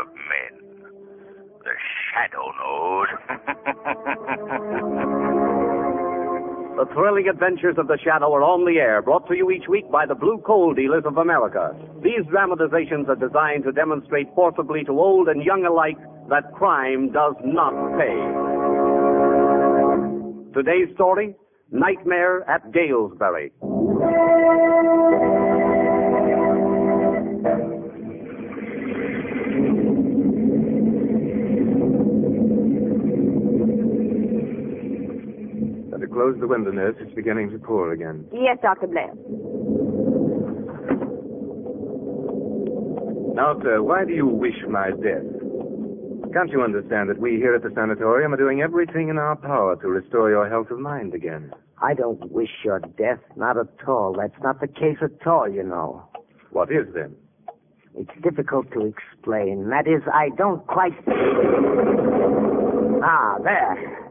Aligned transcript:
of 0.00 0.06
men? 0.14 0.52
The 1.62 1.74
Shadow 2.12 2.46
knows. 2.58 3.08
The 6.80 6.86
thrilling 6.94 7.28
adventures 7.28 7.76
of 7.76 7.88
the 7.88 7.98
Shadow 8.02 8.32
are 8.32 8.42
on 8.42 8.64
the 8.64 8.80
air, 8.80 9.02
brought 9.02 9.28
to 9.28 9.36
you 9.36 9.50
each 9.50 9.68
week 9.68 9.90
by 9.90 10.06
the 10.06 10.14
Blue 10.14 10.38
Coal 10.46 10.72
Dealers 10.72 11.02
of 11.04 11.18
America. 11.18 11.76
These 12.02 12.24
dramatizations 12.30 13.06
are 13.06 13.16
designed 13.16 13.64
to 13.64 13.72
demonstrate 13.72 14.28
forcibly 14.34 14.82
to 14.84 14.92
old 14.98 15.28
and 15.28 15.44
young 15.44 15.66
alike 15.66 15.98
that 16.30 16.54
crime 16.54 17.12
does 17.12 17.34
not 17.44 17.74
pay. 18.00 18.16
Today's 20.56 20.88
story 20.94 21.36
Nightmare 21.70 22.48
at 22.48 22.72
Galesbury. 22.72 23.52
Close 36.20 36.36
the 36.38 36.46
window, 36.46 36.70
nurse. 36.70 36.96
It's 37.00 37.14
beginning 37.14 37.48
to 37.50 37.58
pour 37.58 37.92
again. 37.92 38.26
Yes, 38.30 38.58
Dr. 38.60 38.88
Blair. 38.88 39.14
Now, 43.34 43.58
sir, 43.62 43.82
why 43.82 44.04
do 44.04 44.12
you 44.12 44.26
wish 44.26 44.56
my 44.68 44.90
death? 44.90 45.24
Can't 46.34 46.50
you 46.50 46.60
understand 46.62 47.08
that 47.08 47.18
we 47.18 47.36
here 47.36 47.54
at 47.54 47.62
the 47.62 47.70
sanatorium 47.74 48.34
are 48.34 48.36
doing 48.36 48.60
everything 48.60 49.08
in 49.08 49.16
our 49.16 49.34
power 49.34 49.76
to 49.80 49.88
restore 49.88 50.28
your 50.28 50.46
health 50.46 50.70
of 50.70 50.78
mind 50.78 51.14
again? 51.14 51.52
I 51.80 51.94
don't 51.94 52.30
wish 52.30 52.50
your 52.66 52.80
death, 52.80 53.20
not 53.36 53.56
at 53.56 53.88
all. 53.88 54.14
That's 54.18 54.38
not 54.42 54.60
the 54.60 54.68
case 54.68 54.98
at 55.00 55.26
all, 55.26 55.48
you 55.48 55.62
know. 55.62 56.06
What 56.50 56.70
is 56.70 56.86
then? 56.92 57.16
It's 57.96 58.10
difficult 58.22 58.70
to 58.72 58.84
explain. 58.84 59.70
That 59.70 59.88
is, 59.88 60.02
I 60.12 60.28
don't 60.36 60.66
quite. 60.66 60.92
Ah, 63.02 63.38
there. 63.42 64.09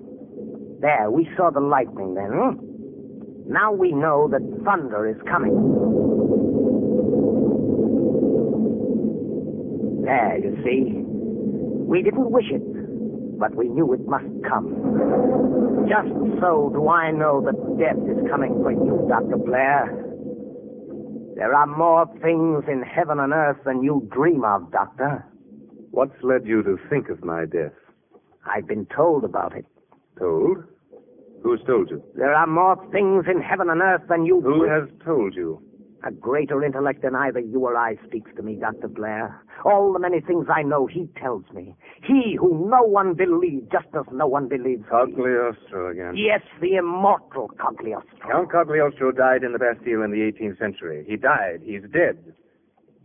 There, 0.82 1.12
we 1.12 1.28
saw 1.36 1.50
the 1.52 1.60
lightning 1.60 2.14
then, 2.14 2.32
hmm? 2.32 3.52
Now 3.52 3.74
we 3.74 3.92
know 3.92 4.30
that 4.32 4.42
thunder 4.64 5.08
is 5.10 5.18
coming. 5.30 5.56
There, 10.06 10.38
you 10.38 10.56
see. 10.64 11.04
We 11.90 12.02
didn't 12.02 12.32
wish 12.32 12.46
it, 12.52 12.62
but 13.40 13.56
we 13.56 13.68
knew 13.68 13.92
it 13.94 14.06
must 14.08 14.26
come. 14.48 15.88
Just 15.90 16.10
so 16.40 16.70
do 16.74 16.88
I 16.88 17.12
know 17.12 17.42
that 17.44 17.58
death 17.78 17.98
is 18.08 18.30
coming 18.30 18.54
for 18.62 18.72
you, 18.72 19.06
Dr. 19.10 19.38
Blair. 19.38 20.06
There 21.36 21.54
are 21.54 21.66
more 21.68 22.06
things 22.22 22.64
in 22.72 22.84
heaven 22.84 23.20
and 23.20 23.34
earth 23.34 23.58
than 23.66 23.82
you 23.82 24.08
dream 24.14 24.44
of, 24.46 24.72
Doctor. 24.72 25.26
What's 25.92 26.22
led 26.22 26.46
you 26.46 26.64
to 26.64 26.78
think 26.90 27.10
of 27.10 27.24
my 27.24 27.46
death? 27.46 27.74
I've 28.46 28.68
been 28.68 28.86
told 28.96 29.24
about 29.24 29.56
it. 29.58 29.66
Told? 30.20 30.58
Who's 31.44 31.62
told 31.66 31.90
you? 31.90 32.04
There 32.16 32.34
are 32.34 32.48
more 32.48 32.76
things 32.92 33.26
in 33.34 33.42
heaven 33.42 33.70
and 33.70 33.82
earth 33.82 34.04
than 34.10 34.26
you 34.26 34.42
Who 34.42 34.68
has 34.70 34.90
told 35.06 35.34
you? 35.36 35.62
A 36.06 36.12
greater 36.12 36.64
intellect 36.64 37.02
than 37.02 37.16
either 37.16 37.40
you 37.40 37.60
or 37.66 37.76
I 37.76 37.96
speaks 38.06 38.32
to 38.38 38.42
me, 38.42 38.56
Dr. 38.56 38.88
Blair. 38.88 39.44
All 39.66 39.92
the 39.92 40.00
many 40.00 40.22
things 40.22 40.48
I 40.54 40.64
know, 40.64 40.86
he 40.86 41.10
tells 41.22 41.44
me. 41.54 41.76
He 42.08 42.38
who 42.40 42.70
no 42.70 42.84
one 42.84 43.16
believes, 43.16 43.68
just 43.72 43.88
as 43.94 44.06
no 44.12 44.26
one 44.26 44.48
believes 44.48 44.84
me. 44.84 44.88
Again. 45.92 46.16
Yes, 46.16 46.42
the 46.62 46.76
immortal 46.76 47.50
Cagliostro. 47.60 48.30
Count 48.30 48.52
Cagliostro 48.52 49.12
died 49.12 49.44
in 49.44 49.52
the 49.52 49.60
Bastille 49.60 50.02
in 50.04 50.12
the 50.12 50.20
18th 50.20 50.58
century. 50.58 51.04
He 51.08 51.18
died. 51.18 51.62
He's 51.64 51.82
dead. 51.92 52.18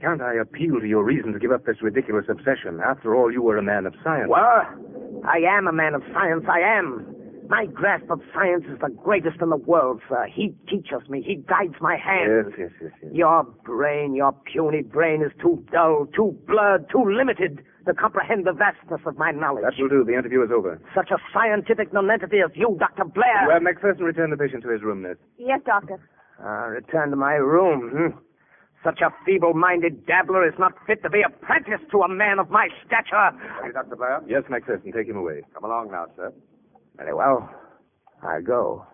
Can't 0.01 0.21
I 0.21 0.35
appeal 0.35 0.81
to 0.81 0.87
your 0.87 1.03
reason 1.03 1.33
to 1.33 1.39
give 1.39 1.51
up 1.51 1.65
this 1.65 1.83
ridiculous 1.83 2.27
obsession? 2.29 2.81
After 2.85 3.15
all, 3.17 3.33
you 3.33 3.43
were 3.43 3.57
a 3.57 3.63
man 3.63 3.87
of 3.87 3.95
science. 4.05 4.29
What? 4.29 4.67
I 5.25 5.39
am 5.39 5.67
a 5.67 5.73
man 5.73 5.95
of 5.95 6.03
science, 6.13 6.45
I 6.49 6.61
am. 6.61 7.07
My 7.49 7.67
grasp 7.67 8.11
of 8.11 8.21
science 8.33 8.65
is 8.73 8.79
the 8.81 8.89
greatest 8.89 9.41
in 9.43 9.51
the 9.51 9.57
world, 9.57 10.01
sir. 10.09 10.27
He 10.33 10.55
teaches 10.69 11.09
me. 11.11 11.23
He 11.23 11.37
guides 11.37 11.75
my 11.81 11.97
hand. 11.97 12.47
Yes, 12.49 12.55
yes, 12.59 12.71
yes, 12.83 12.93
yes. 13.03 13.13
Your 13.13 13.45
brain, 13.65 14.15
your 14.15 14.33
puny 14.51 14.83
brain, 14.83 15.23
is 15.23 15.31
too 15.41 15.63
dull, 15.71 16.07
too 16.17 16.37
blurred, 16.47 16.89
too 16.91 17.05
limited 17.05 17.63
to 17.87 17.93
comprehend 17.93 18.47
the 18.47 18.53
vastness 18.53 19.01
of 19.07 19.19
my 19.19 19.31
knowledge. 19.31 19.65
That 19.65 19.75
will 19.79 19.91
do. 19.91 20.05
The 20.05 20.15
interview 20.17 20.43
is 20.43 20.51
over. 20.51 20.81
Such 20.95 21.11
a 21.11 21.19
scientific 21.35 21.93
nonentity 21.93 22.39
as 22.43 22.51
you, 22.55 22.77
Dr. 22.81 23.05
Blair. 23.05 23.45
Well, 23.47 23.61
McPherson, 23.61 24.01
return 24.01 24.31
the 24.31 24.39
patient 24.39 24.63
to 24.63 24.71
his 24.71 24.83
room, 24.83 25.03
nurse. 25.03 25.19
Yes, 25.37 25.61
Doctor. 25.67 26.01
Ah, 26.41 26.65
return 26.65 27.11
to 27.11 27.17
my 27.17 27.35
room. 27.35 27.91
Hmm? 27.91 28.19
Such 28.85 29.01
a 29.01 29.09
feeble-minded 29.25 30.07
dabbler 30.07 30.47
is 30.47 30.53
not 30.59 30.73
fit 30.87 31.03
to 31.05 31.09
be 31.11 31.23
apprenticed 31.23 31.91
to 31.91 32.03
a 32.03 32.09
man 32.09 32.39
of 32.39 32.51
my 32.51 32.69
stature. 32.87 33.31
Hey, 33.63 33.73
Dr. 33.73 33.97
Blair. 33.97 34.21
Yes, 34.29 34.43
McPherson, 34.51 34.93
take 34.93 35.09
him 35.09 35.17
away. 35.17 35.41
Come 35.55 35.65
along 35.65 35.91
now, 35.91 36.05
sir. 36.17 36.31
Very 36.99 37.15
well. 37.15 37.49
I'll 38.23 38.43
go. 38.43 38.85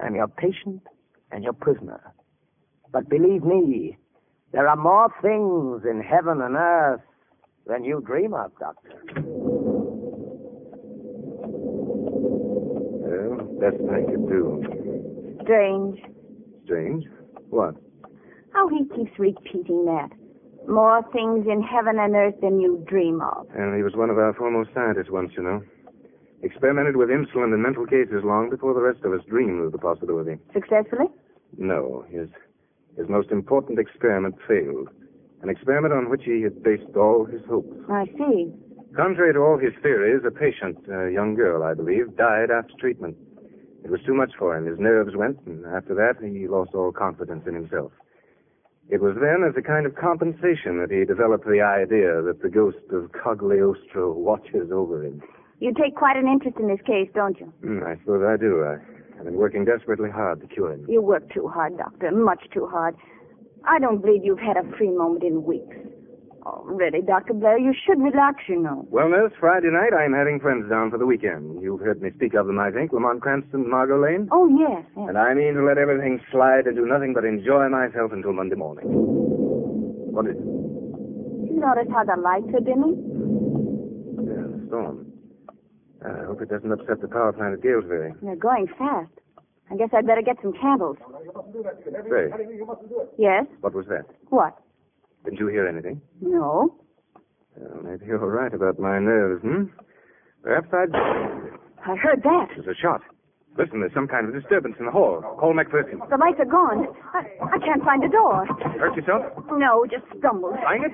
I'm 0.00 0.14
your 0.14 0.28
patient 0.28 0.82
and 1.32 1.42
your 1.42 1.52
prisoner. 1.52 2.00
But 2.92 3.08
believe 3.08 3.42
me, 3.42 3.98
there 4.52 4.68
are 4.68 4.76
more 4.76 5.08
things 5.20 5.82
in 5.84 6.00
heaven 6.00 6.40
and 6.40 6.54
earth 6.54 7.00
than 7.66 7.82
you 7.84 8.02
dream 8.06 8.34
of, 8.34 8.52
Doctor. 8.60 8.90
Well, 13.02 13.46
best 13.60 13.82
I 13.90 14.02
could 14.10 14.28
do. 14.28 15.38
Strange. 15.42 15.98
Strange. 16.64 17.04
What? 17.50 17.74
How 18.52 18.68
he 18.68 18.84
keeps 18.94 19.18
repeating 19.18 19.84
that. 19.86 20.10
More 20.68 21.02
things 21.12 21.46
in 21.48 21.62
heaven 21.62 21.98
and 21.98 22.14
earth 22.14 22.36
than 22.40 22.60
you 22.60 22.84
dream 22.86 23.20
of. 23.20 23.48
And 23.54 23.74
he 23.76 23.82
was 23.82 23.94
one 23.96 24.10
of 24.10 24.18
our 24.18 24.32
foremost 24.34 24.70
scientists 24.74 25.10
once, 25.10 25.32
you 25.36 25.42
know. 25.42 25.62
Experimented 26.42 26.96
with 26.96 27.08
insulin 27.08 27.54
in 27.54 27.62
mental 27.62 27.86
cases 27.86 28.22
long 28.24 28.50
before 28.50 28.74
the 28.74 28.80
rest 28.80 29.04
of 29.04 29.12
us 29.12 29.24
dreamed 29.28 29.64
of 29.64 29.72
the 29.72 29.78
possibility. 29.78 30.38
Successfully? 30.52 31.06
No, 31.56 32.04
his 32.10 32.28
his 32.96 33.08
most 33.08 33.30
important 33.30 33.78
experiment 33.78 34.36
failed. 34.46 34.88
An 35.42 35.48
experiment 35.48 35.94
on 35.94 36.10
which 36.10 36.22
he 36.24 36.42
had 36.42 36.62
based 36.62 36.94
all 36.96 37.24
his 37.24 37.40
hopes. 37.48 37.74
I 37.90 38.06
see. 38.18 38.52
Contrary 38.94 39.32
to 39.32 39.40
all 39.40 39.58
his 39.58 39.72
theories, 39.82 40.22
a 40.26 40.30
patient, 40.30 40.76
a 40.88 41.10
young 41.10 41.34
girl, 41.34 41.62
I 41.62 41.74
believe, 41.74 42.16
died 42.16 42.50
after 42.50 42.74
treatment. 42.78 43.16
It 43.84 43.90
was 43.90 44.00
too 44.06 44.14
much 44.14 44.32
for 44.38 44.56
him. 44.56 44.66
His 44.66 44.78
nerves 44.78 45.16
went, 45.16 45.38
and 45.46 45.64
after 45.66 45.94
that, 45.94 46.22
he 46.22 46.46
lost 46.46 46.74
all 46.74 46.92
confidence 46.92 47.46
in 47.46 47.54
himself. 47.54 47.92
It 48.92 49.00
was 49.00 49.16
then, 49.16 49.40
as 49.48 49.56
a 49.56 49.62
kind 49.62 49.86
of 49.86 49.94
compensation, 49.96 50.76
that 50.84 50.90
he 50.90 51.06
developed 51.06 51.46
the 51.46 51.62
idea 51.64 52.20
that 52.20 52.42
the 52.42 52.50
ghost 52.50 52.84
of 52.92 53.08
Cagliostro 53.16 54.12
watches 54.12 54.70
over 54.70 55.02
him. 55.02 55.22
You 55.60 55.72
take 55.72 55.96
quite 55.96 56.18
an 56.18 56.28
interest 56.28 56.58
in 56.60 56.68
this 56.68 56.80
case, 56.84 57.08
don't 57.14 57.40
you? 57.40 57.46
Hmm, 57.64 57.82
I 57.88 57.96
suppose 58.00 58.20
I 58.22 58.36
do. 58.36 58.60
I, 58.62 58.76
I've 59.18 59.24
been 59.24 59.40
working 59.40 59.64
desperately 59.64 60.10
hard 60.10 60.42
to 60.42 60.46
cure 60.46 60.72
him. 60.72 60.84
You 60.90 61.00
work 61.00 61.32
too 61.32 61.48
hard, 61.48 61.78
Doctor, 61.78 62.10
much 62.12 62.44
too 62.52 62.66
hard. 62.66 62.94
I 63.64 63.78
don't 63.78 64.02
believe 64.02 64.24
you've 64.24 64.38
had 64.38 64.58
a 64.58 64.76
free 64.76 64.90
moment 64.90 65.24
in 65.24 65.42
weeks. 65.42 65.74
Oh, 66.44 66.62
really, 66.64 67.00
Dr. 67.02 67.34
Blair, 67.34 67.56
you 67.58 67.72
should 67.86 68.02
relax, 68.02 68.42
you 68.48 68.60
know. 68.60 68.84
Well, 68.90 69.08
nurse, 69.08 69.32
Friday 69.38 69.70
night 69.70 69.94
I'm 69.94 70.12
having 70.12 70.40
friends 70.40 70.68
down 70.68 70.90
for 70.90 70.98
the 70.98 71.06
weekend. 71.06 71.62
You've 71.62 71.78
heard 71.80 72.02
me 72.02 72.10
speak 72.16 72.34
of 72.34 72.46
them, 72.48 72.58
I 72.58 72.70
think. 72.72 72.92
Lamont 72.92 73.20
Cranston, 73.22 73.70
Margot 73.70 74.02
Lane. 74.02 74.28
Oh, 74.32 74.48
yes, 74.48 74.82
yes. 74.96 75.06
And 75.08 75.16
I 75.18 75.34
mean 75.34 75.54
to 75.54 75.62
let 75.64 75.78
everything 75.78 76.20
slide 76.32 76.66
and 76.66 76.74
do 76.74 76.84
nothing 76.84 77.14
but 77.14 77.24
enjoy 77.24 77.68
myself 77.68 78.10
until 78.12 78.32
Monday 78.32 78.56
morning. 78.56 78.86
What 78.90 80.26
is 80.26 80.34
it? 80.36 80.42
You 80.42 81.60
notice 81.62 81.86
how 81.94 82.02
the 82.04 82.20
lights 82.20 82.50
are 82.54 82.60
dimming? 82.64 82.98
Yeah, 84.26 84.42
the 84.50 84.66
storm. 84.66 85.06
Uh, 86.04 86.22
I 86.22 86.24
hope 86.26 86.42
it 86.42 86.48
doesn't 86.50 86.72
upset 86.72 87.00
the 87.00 87.06
power 87.08 87.32
plant 87.32 87.54
at 87.54 87.62
Galesbury. 87.62 88.14
They're 88.20 88.34
going 88.34 88.66
fast. 88.76 89.12
I 89.70 89.76
guess 89.76 89.90
I'd 89.94 90.06
better 90.08 90.22
get 90.22 90.36
some 90.42 90.52
candles. 90.52 90.96
Say, 92.10 92.28
Yes? 93.16 93.46
what 93.60 93.74
was 93.74 93.86
that? 93.86 94.06
What? 94.30 94.58
Didn't 95.24 95.38
you 95.38 95.48
hear 95.48 95.66
anything? 95.66 96.00
No. 96.20 96.74
Well, 97.56 97.82
maybe 97.84 98.06
you're 98.06 98.18
right 98.18 98.52
about 98.52 98.78
my 98.78 98.98
nerves, 98.98 99.42
hmm? 99.42 99.64
Perhaps 100.42 100.68
I'd... 100.72 100.94
I 100.94 101.96
heard 101.96 102.22
that. 102.22 102.46
There's 102.56 102.66
a 102.76 102.80
shot. 102.80 103.02
Listen, 103.58 103.80
there's 103.80 103.92
some 103.92 104.08
kind 104.08 104.26
of 104.26 104.32
disturbance 104.32 104.76
in 104.80 104.86
the 104.86 104.90
hall. 104.92 105.20
Call 105.38 105.52
McPherson. 105.52 106.00
The 106.08 106.16
lights 106.16 106.40
are 106.40 106.48
gone. 106.48 106.86
I, 107.12 107.28
I 107.52 107.58
can't 107.58 107.84
find 107.84 108.02
the 108.02 108.08
door. 108.08 108.46
Hurt 108.80 108.96
yourself? 108.96 109.24
No, 109.52 109.84
just 109.90 110.04
stumbled. 110.18 110.56
Find 110.64 110.86
it? 110.86 110.92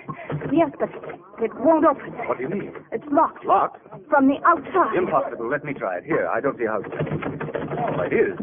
Yes, 0.52 0.70
but 0.80 0.90
it 1.38 1.54
won't 1.54 1.84
open. 1.86 2.10
What 2.26 2.38
do 2.38 2.42
you 2.42 2.50
mean? 2.50 2.72
It's 2.90 3.04
locked. 3.12 3.44
Locked? 3.46 3.78
From 4.10 4.26
the 4.26 4.42
outside. 4.44 4.96
Impossible. 4.98 5.48
Let 5.48 5.64
me 5.64 5.72
try 5.72 5.98
it. 5.98 6.04
Here, 6.04 6.26
I 6.26 6.40
don't 6.40 6.58
see 6.58 6.66
how. 6.66 6.82
Oh, 6.82 8.02
it 8.02 8.12
is. 8.12 8.34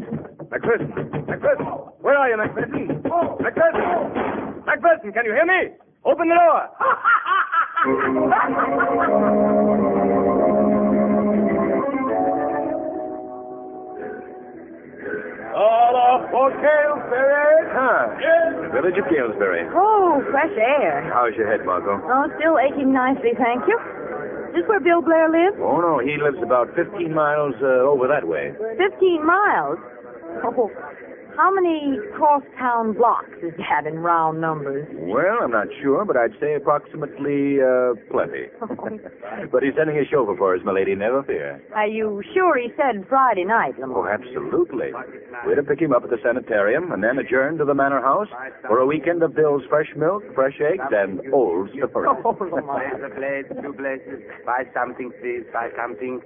McPherson. 0.48 0.96
McPherson. 1.28 1.92
Where 2.00 2.16
are 2.16 2.30
you, 2.30 2.36
McPherson? 2.40 3.02
McPherson. 3.04 4.55
McPherson, 4.66 5.12
can 5.14 5.24
you 5.24 5.32
hear 5.32 5.46
me? 5.46 5.74
Open 6.04 6.28
the 6.28 6.34
door. 6.34 6.68
All 15.56 15.94
off 15.96 16.28
for 16.30 16.50
Galesbury. 16.52 17.60
Huh. 17.72 18.02
The 18.66 18.70
village 18.76 18.98
of 19.00 19.08
Galesbury. 19.08 19.64
Oh, 19.72 20.20
fresh 20.30 20.52
air. 20.56 21.08
How's 21.12 21.32
your 21.36 21.48
head, 21.50 21.64
Margot? 21.64 21.96
Oh, 21.96 22.28
still 22.36 22.58
aching 22.60 22.92
nicely, 22.92 23.32
thank 23.38 23.64
you. 23.66 23.78
Is 24.52 24.62
this 24.62 24.68
where 24.68 24.80
Bill 24.80 25.00
Blair 25.00 25.28
lives? 25.32 25.56
Oh, 25.60 25.80
no. 25.80 25.98
He 26.00 26.16
lives 26.20 26.36
about 26.42 26.74
15 26.76 27.12
miles 27.12 27.54
uh, 27.62 27.88
over 27.88 28.06
that 28.08 28.26
way. 28.28 28.52
Fifteen 28.76 29.24
miles. 29.24 29.78
Oh, 30.44 30.68
how 31.36 31.52
many 31.52 31.98
cross-town 32.16 32.94
blocks 32.94 33.30
is 33.42 33.52
that 33.58 33.86
in 33.86 33.98
round 33.98 34.40
numbers? 34.40 34.88
Well, 34.92 35.38
I'm 35.42 35.50
not 35.50 35.68
sure, 35.82 36.04
but 36.04 36.16
I'd 36.16 36.32
say 36.40 36.54
approximately 36.54 37.60
uh, 37.60 37.94
plenty. 38.10 38.48
but 39.52 39.62
he's 39.62 39.74
sending 39.76 39.98
a 39.98 40.04
chauffeur 40.04 40.36
for 40.36 40.54
us, 40.54 40.62
my 40.64 40.72
lady. 40.72 40.94
Never 40.94 41.22
fear. 41.22 41.62
Are 41.74 41.86
you 41.86 42.22
sure 42.34 42.58
he 42.58 42.68
said 42.76 43.04
Friday 43.08 43.44
night, 43.44 43.78
Lamont? 43.78 43.96
Oh, 43.98 44.06
absolutely. 44.08 44.90
We're 45.44 45.56
to 45.56 45.62
pick 45.62 45.80
him 45.80 45.92
up 45.92 46.04
at 46.04 46.10
the 46.10 46.18
sanitarium 46.22 46.92
and 46.92 47.02
then 47.02 47.18
adjourn 47.18 47.58
to 47.58 47.64
the 47.64 47.74
manor 47.74 48.00
house 48.00 48.28
for 48.66 48.78
a 48.78 48.86
weekend 48.86 49.22
of 49.22 49.34
Bill's 49.34 49.62
fresh 49.68 49.88
milk, 49.96 50.22
fresh 50.34 50.58
eggs, 50.60 50.84
and 50.92 51.20
old 51.32 51.70
stirring. 51.70 51.92
Oh, 52.26 52.36
Lamont. 52.40 52.82
Razor 52.82 53.14
blades, 53.14 53.48
two 53.62 53.72
blazes. 53.72 54.22
Buy 54.44 54.64
something, 54.74 55.12
please. 55.20 55.44
Buy 55.52 55.70
something. 55.76 56.20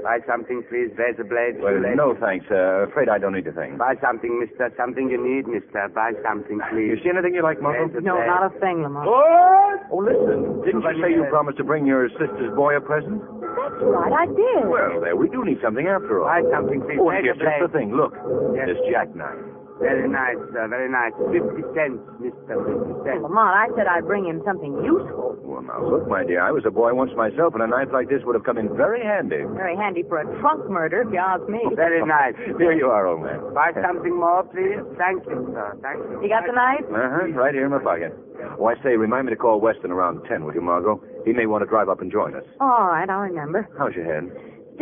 Buy 0.00 0.18
something, 0.26 0.64
please. 0.72 0.88
Razor 0.96 1.28
blades. 1.28 1.60
Well, 1.60 1.74
two 1.76 1.80
blades. 1.84 1.96
no, 2.00 2.16
thanks. 2.18 2.46
Uh, 2.50 2.88
afraid 2.88 3.08
I 3.12 3.18
don't 3.18 3.34
need 3.36 3.46
a 3.46 3.52
thing. 3.52 3.76
Buy 3.76 3.94
something, 4.00 4.40
mister. 4.40 4.72
Something 4.76 5.10
you 5.12 5.20
need, 5.20 5.46
mister. 5.46 5.92
Buy 5.94 6.12
something, 6.24 6.58
please. 6.72 6.96
You 6.96 6.98
see 7.04 7.10
anything 7.12 7.34
you 7.36 7.42
like, 7.44 7.60
Margot? 7.60 7.92
No, 8.00 8.16
blades. 8.18 8.26
not 8.26 8.48
a 8.48 8.52
thing, 8.58 8.82
Lamont. 8.82 9.06
Oh, 9.06 10.00
listen. 10.00 10.64
Didn't 10.64 10.82
you 10.82 10.94
say 11.02 11.12
you 11.12 11.26
promised 11.30 11.58
to 11.58 11.64
bring 11.64 11.84
your 11.86 12.08
sister's 12.16 12.50
boy 12.56 12.74
a 12.76 12.80
present? 12.80 13.20
That's 13.20 13.78
right, 13.84 14.12
I 14.12 14.26
did. 14.26 14.64
Well, 14.72 15.00
there, 15.04 15.14
we 15.14 15.28
do 15.28 15.44
need 15.44 15.58
something 15.62 15.86
after 15.86 16.18
all. 16.24 16.26
Buy 16.26 16.40
something, 16.50 16.80
please. 16.82 16.98
Oh, 16.98 17.12
Razor 17.12 17.36
here's 17.36 17.38
just 17.38 17.60
the 17.60 17.78
thing. 17.78 17.92
Look, 17.94 18.16
Yes. 18.56 18.72
this 18.72 18.80
jackknife. 18.90 19.51
Very 19.82 20.06
nice, 20.08 20.38
sir. 20.54 20.64
Very 20.70 20.86
nice. 20.88 21.10
Fifty 21.34 21.62
cents, 21.74 21.98
mister. 22.22 22.54
Fifty 22.62 22.94
cents. 23.02 23.22
Lamont, 23.26 23.50
I 23.50 23.66
said 23.74 23.90
I'd 23.90 24.06
bring 24.06 24.24
him 24.24 24.40
something 24.46 24.78
useful. 24.86 25.34
Well, 25.42 25.60
now, 25.62 25.82
look, 25.82 26.06
my 26.08 26.22
dear, 26.24 26.40
I 26.40 26.50
was 26.54 26.62
a 26.64 26.70
boy 26.70 26.94
once 26.94 27.10
myself, 27.18 27.52
and 27.54 27.62
a 27.62 27.66
knife 27.66 27.90
like 27.92 28.08
this 28.08 28.22
would 28.24 28.34
have 28.38 28.44
come 28.46 28.56
in 28.56 28.70
very 28.78 29.02
handy. 29.02 29.42
Very 29.58 29.76
handy 29.76 30.02
for 30.06 30.22
a 30.22 30.26
trunk 30.40 30.70
murder, 30.70 31.02
if 31.02 31.12
you 31.12 31.18
ask 31.18 31.42
me. 31.50 31.60
Very 31.74 32.00
nice. 32.06 32.38
Here 32.62 32.72
you 32.72 32.86
are, 32.88 33.06
old 33.06 33.20
man. 33.26 33.42
Buy 33.52 33.74
something 33.82 34.14
more, 34.16 34.46
please. 34.48 34.80
Thank 34.96 35.26
you, 35.26 35.50
sir. 35.52 35.76
Thank 35.82 35.98
you. 35.98 36.22
You 36.22 36.28
got 36.30 36.46
the 36.46 36.54
knife? 36.54 36.86
Uh-huh, 36.88 37.26
right 37.36 37.52
here 37.52 37.66
in 37.66 37.72
my 37.74 37.82
pocket. 37.82 38.14
Oh, 38.58 38.66
I 38.66 38.74
say, 38.82 38.96
remind 38.96 39.26
me 39.26 39.32
to 39.34 39.36
call 39.36 39.60
Weston 39.60 39.90
around 39.90 40.22
10, 40.28 40.44
will 40.44 40.54
you, 40.54 40.60
Margot? 40.62 41.02
He 41.26 41.32
may 41.32 41.46
want 41.46 41.62
to 41.62 41.68
drive 41.68 41.88
up 41.88 42.00
and 42.00 42.10
join 42.10 42.34
us. 42.34 42.44
All 42.60 42.86
right, 42.86 43.08
I'll 43.08 43.20
remember. 43.26 43.68
How's 43.78 43.94
your 43.94 44.04
head? 44.06 44.30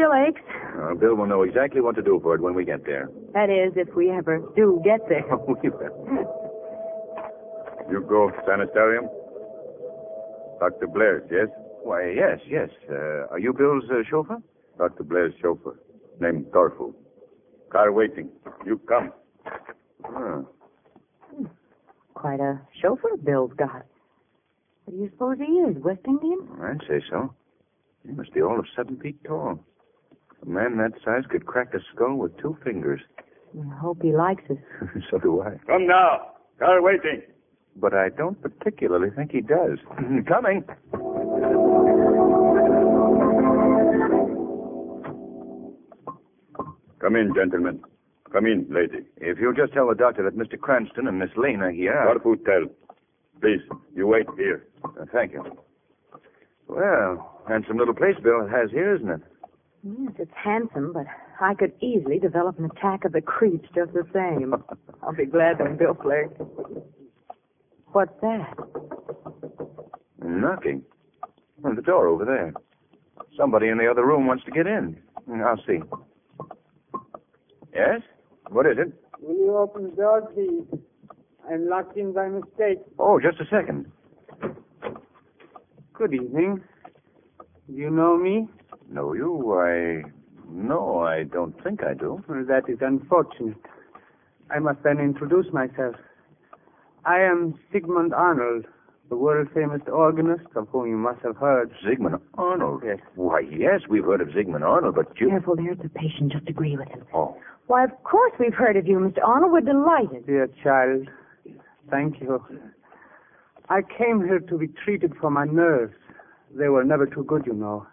Still 0.00 0.14
aches. 0.14 0.40
Uh, 0.80 0.94
Bill 0.94 1.14
will 1.14 1.26
know 1.26 1.42
exactly 1.42 1.82
what 1.82 1.94
to 1.96 2.00
do 2.00 2.18
for 2.22 2.34
it 2.34 2.40
when 2.40 2.54
we 2.54 2.64
get 2.64 2.86
there. 2.86 3.10
That 3.34 3.50
is, 3.50 3.74
if 3.76 3.94
we 3.94 4.10
ever 4.10 4.40
do 4.56 4.80
get 4.82 5.00
there. 5.08 5.24
You 7.90 8.00
go 8.08 8.30
to 8.30 8.36
sanitarium? 8.46 9.08
Dr. 10.60 10.86
Blair's, 10.86 11.28
yes? 11.28 11.48
Why, 11.82 12.12
yes, 12.14 12.38
yes. 12.48 12.68
Uh, 12.88 13.26
are 13.32 13.38
you 13.40 13.52
Bill's 13.52 13.82
uh, 13.90 14.04
chauffeur? 14.08 14.38
Dr. 14.78 15.02
Blair's 15.02 15.34
chauffeur, 15.42 15.76
named 16.20 16.46
Torfu. 16.52 16.94
Car 17.70 17.90
waiting. 17.90 18.28
You 18.64 18.80
come. 18.88 19.12
Oh. 20.04 20.48
Quite 22.14 22.38
a 22.38 22.60
chauffeur 22.80 23.16
Bill's 23.24 23.52
got. 23.58 23.84
What 24.84 24.94
do 24.94 24.96
you 24.96 25.10
suppose 25.10 25.38
he 25.38 25.52
is, 25.52 25.76
West 25.82 26.02
Indian? 26.06 26.48
I'd 26.62 26.80
say 26.88 27.02
so. 27.10 27.34
He 28.06 28.12
must 28.12 28.32
be 28.32 28.40
all 28.40 28.58
of 28.60 28.66
seven 28.76 28.98
feet 29.00 29.22
tall. 29.24 29.58
A 30.42 30.46
man 30.48 30.78
that 30.78 30.92
size 31.04 31.24
could 31.30 31.46
crack 31.46 31.74
a 31.74 31.78
skull 31.94 32.16
with 32.16 32.36
two 32.38 32.56
fingers. 32.64 33.00
I 33.54 33.76
hope 33.78 34.02
he 34.02 34.12
likes 34.12 34.44
it. 34.48 34.58
so 35.10 35.18
do 35.18 35.42
I. 35.42 35.58
Come 35.66 35.86
now. 35.86 36.32
Car 36.58 36.80
waiting. 36.82 37.22
But 37.76 37.94
I 37.94 38.08
don't 38.10 38.40
particularly 38.40 39.10
think 39.10 39.32
he 39.32 39.40
does. 39.40 39.78
Coming. 40.28 40.64
Come 47.00 47.16
in, 47.16 47.32
gentlemen. 47.34 47.80
Come 48.32 48.46
in, 48.46 48.66
lady. 48.70 49.04
If 49.16 49.38
you'll 49.40 49.54
just 49.54 49.72
tell 49.72 49.88
the 49.88 49.94
doctor 49.94 50.22
that 50.22 50.36
Mr. 50.36 50.58
Cranston 50.60 51.08
and 51.08 51.18
Miss 51.18 51.30
Lane 51.36 51.60
are 51.62 51.70
here. 51.70 51.98
I- 51.98 52.14
Torfu 52.14 52.44
tell. 52.44 52.66
Please, 53.40 53.60
you 53.94 54.06
wait 54.06 54.26
here. 54.36 54.66
Uh, 54.84 55.06
thank 55.12 55.32
you. 55.32 55.42
Well, 56.68 57.42
handsome 57.48 57.78
little 57.78 57.94
place 57.94 58.16
Bill 58.22 58.46
has 58.46 58.70
here, 58.70 58.94
isn't 58.94 59.08
it? 59.08 59.22
Yes, 59.82 60.12
it's 60.18 60.30
handsome, 60.34 60.92
but 60.92 61.06
I 61.40 61.54
could 61.54 61.72
easily 61.80 62.18
develop 62.18 62.58
an 62.58 62.66
attack 62.66 63.04
of 63.04 63.12
the 63.12 63.22
creeps 63.22 63.68
just 63.74 63.92
the 63.94 64.04
same. 64.12 64.54
I'll 65.02 65.14
be 65.14 65.24
glad 65.24 65.58
when 65.58 65.76
Bill 65.76 65.94
Blair. 65.94 66.28
What's 67.92 68.12
that? 68.20 68.54
Knocking. 70.22 70.82
On 71.64 71.76
the 71.76 71.82
door 71.82 72.08
over 72.08 72.24
there. 72.24 72.52
Somebody 73.36 73.68
in 73.68 73.78
the 73.78 73.90
other 73.90 74.04
room 74.06 74.26
wants 74.26 74.44
to 74.44 74.50
get 74.50 74.66
in. 74.66 74.98
I'll 75.44 75.62
see. 75.66 75.80
Yes? 77.74 78.00
What 78.48 78.66
is 78.66 78.76
it? 78.78 78.92
Will 79.20 79.36
you 79.36 79.56
open 79.56 79.84
the 79.84 79.96
door, 79.96 80.22
please? 80.34 80.64
I'm 81.50 81.68
locked 81.68 81.96
in 81.96 82.12
by 82.12 82.28
mistake. 82.28 82.78
Oh, 82.98 83.18
just 83.20 83.40
a 83.40 83.44
second. 83.50 83.90
Good 85.94 86.14
evening. 86.14 86.62
Do 87.66 87.72
you 87.74 87.90
know 87.90 88.16
me? 88.16 88.48
Know 88.90 89.12
you? 89.12 89.52
I. 89.52 90.02
No, 90.52 90.98
I 90.98 91.22
don't 91.22 91.54
think 91.62 91.84
I 91.84 91.94
do. 91.94 92.22
Well, 92.28 92.44
that 92.48 92.68
is 92.68 92.78
unfortunate. 92.80 93.56
I 94.50 94.58
must 94.58 94.82
then 94.82 94.98
introduce 94.98 95.46
myself. 95.52 95.94
I 97.04 97.20
am 97.20 97.54
Sigmund 97.72 98.12
Arnold, 98.12 98.66
the 99.08 99.16
world 99.16 99.48
famous 99.54 99.80
organist 99.86 100.46
of 100.56 100.66
whom 100.70 100.88
you 100.90 100.96
must 100.96 101.22
have 101.22 101.36
heard. 101.36 101.70
Sigmund 101.88 102.16
Arnold? 102.34 102.82
Yes. 102.84 102.98
Why, 103.14 103.40
yes, 103.40 103.82
we've 103.88 104.04
heard 104.04 104.20
of 104.20 104.30
Sigmund 104.34 104.64
Arnold, 104.64 104.96
but 104.96 105.18
you. 105.20 105.28
Careful, 105.28 105.54
there's 105.54 105.78
the 105.78 105.88
patient. 105.88 106.32
Just 106.32 106.48
agree 106.48 106.76
with 106.76 106.88
him. 106.88 107.04
Oh. 107.14 107.36
Why, 107.68 107.84
of 107.84 108.02
course 108.02 108.32
we've 108.40 108.54
heard 108.54 108.76
of 108.76 108.88
you, 108.88 108.98
Mr. 108.98 109.24
Arnold. 109.24 109.52
We're 109.52 109.60
delighted. 109.60 110.26
Dear 110.26 110.48
child, 110.64 111.08
thank 111.88 112.20
you. 112.20 112.42
I 113.68 113.82
came 113.82 114.24
here 114.24 114.40
to 114.40 114.58
be 114.58 114.66
treated 114.66 115.12
for 115.20 115.30
my 115.30 115.44
nerves. 115.44 115.94
They 116.52 116.68
were 116.68 116.82
never 116.82 117.06
too 117.06 117.22
good, 117.22 117.46
you 117.46 117.52
know. 117.52 117.86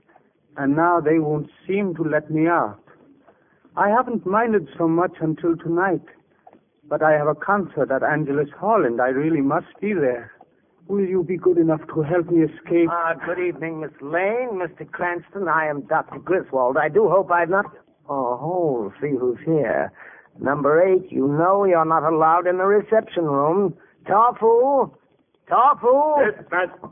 And 0.58 0.76
now 0.76 1.00
they 1.00 1.20
won't 1.20 1.50
seem 1.68 1.96
to 1.96 2.04
let 2.04 2.32
me 2.32 2.48
out. 2.48 2.80
I 3.76 3.90
haven't 3.90 4.26
minded 4.26 4.68
so 4.78 4.88
much 4.88 5.14
until 5.22 5.56
tonight. 5.56 6.02
But 6.90 7.04
I 7.04 7.12
have 7.12 7.28
a 7.28 7.36
concert 7.36 7.92
at 7.92 8.02
Angelus 8.02 8.50
Hall, 8.60 8.84
and 8.84 9.00
I 9.00 9.10
really 9.10 9.42
must 9.42 9.68
be 9.80 9.94
there. 9.94 10.32
Will 10.88 11.06
you 11.06 11.24
be 11.24 11.38
good 11.38 11.58
enough 11.58 11.82
to 11.94 12.02
help 12.02 12.32
me 12.32 12.44
escape? 12.44 12.90
Ah, 12.90 13.14
good 13.26 13.40
evening, 13.40 13.82
Miss 13.82 13.92
Lane, 14.02 14.54
Mr. 14.54 14.90
Cranston. 14.90 15.48
I 15.48 15.68
am 15.68 15.82
Dr. 15.82 16.20
Griswold. 16.20 16.78
I 16.78 16.88
do 16.90 17.10
hope 17.10 17.30
I've 17.30 17.50
not. 17.50 17.66
Oh, 18.10 18.92
see 19.02 19.12
who's 19.12 19.38
here. 19.46 19.92
Number 20.40 20.82
eight, 20.82 21.12
you 21.12 21.28
know 21.28 21.66
you're 21.66 21.84
not 21.84 22.04
allowed 22.04 22.48
in 22.48 22.58
the 22.58 22.66
reception 22.66 23.26
room. 23.26 23.76
Tofu! 24.08 24.90
Tofu! 25.50 26.22
Yes, 26.22 26.46
master. 26.50 26.90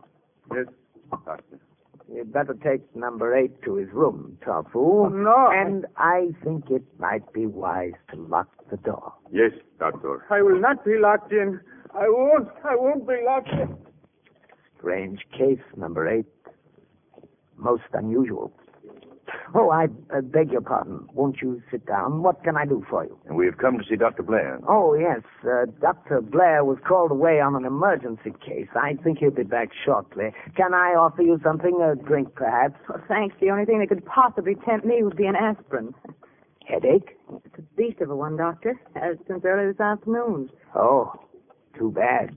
Yes, 0.53 0.65
doctor. 1.25 1.59
You'd 2.13 2.31
better 2.31 2.53
take 2.53 2.95
number 2.95 3.35
eight 3.35 3.61
to 3.63 3.75
his 3.75 3.89
room, 3.91 4.37
Tofu. 4.45 5.09
No. 5.09 5.49
And 5.51 5.85
I 5.97 6.29
think 6.43 6.69
it 6.69 6.83
might 6.99 7.31
be 7.33 7.45
wise 7.47 7.93
to 8.11 8.17
lock 8.21 8.47
the 8.69 8.77
door. 8.77 9.13
Yes, 9.31 9.51
doctor. 9.79 10.23
I 10.29 10.41
will 10.41 10.59
not 10.59 10.85
be 10.85 10.97
locked 10.99 11.31
in. 11.31 11.59
I 11.93 12.07
won't. 12.07 12.49
I 12.63 12.75
won't 12.75 13.07
be 13.07 13.15
locked 13.25 13.49
in. 13.49 13.75
Strange 14.77 15.25
case, 15.35 15.59
number 15.75 16.07
eight. 16.07 16.25
Most 17.57 17.83
unusual. 17.93 18.53
Oh, 19.53 19.69
I 19.69 19.85
uh, 20.15 20.21
beg 20.21 20.51
your 20.51 20.61
pardon. 20.61 21.07
Won't 21.13 21.41
you 21.41 21.61
sit 21.69 21.85
down? 21.85 22.23
What 22.23 22.43
can 22.43 22.57
I 22.57 22.65
do 22.65 22.85
for 22.89 23.05
you? 23.05 23.17
We 23.29 23.45
have 23.45 23.57
come 23.57 23.77
to 23.77 23.83
see 23.87 23.95
Dr. 23.95 24.23
Blair. 24.23 24.59
Oh, 24.67 24.95
yes. 24.95 25.21
Uh, 25.43 25.65
Dr. 25.79 26.21
Blair 26.21 26.63
was 26.65 26.77
called 26.87 27.11
away 27.11 27.39
on 27.39 27.55
an 27.55 27.65
emergency 27.65 28.31
case. 28.45 28.67
I 28.75 28.95
think 29.03 29.19
he'll 29.19 29.31
be 29.31 29.43
back 29.43 29.69
shortly. 29.85 30.31
Can 30.55 30.73
I 30.73 30.95
offer 30.97 31.21
you 31.21 31.39
something? 31.43 31.79
A 31.81 31.95
drink, 31.95 32.33
perhaps? 32.35 32.75
Well, 32.89 33.03
thanks. 33.07 33.35
The 33.39 33.49
only 33.51 33.65
thing 33.65 33.79
that 33.79 33.89
could 33.89 34.05
possibly 34.05 34.55
tempt 34.65 34.85
me 34.85 35.03
would 35.03 35.17
be 35.17 35.25
an 35.25 35.35
aspirin. 35.35 35.93
Headache? 36.67 37.15
It's 37.45 37.59
a 37.59 37.61
beast 37.77 38.01
of 38.01 38.09
a 38.09 38.15
one, 38.15 38.37
Doctor. 38.37 38.79
Has 38.95 39.17
since 39.27 39.43
early 39.45 39.71
this 39.71 39.79
afternoon. 39.79 40.49
Oh, 40.73 41.13
too 41.77 41.91
bad. 41.91 42.35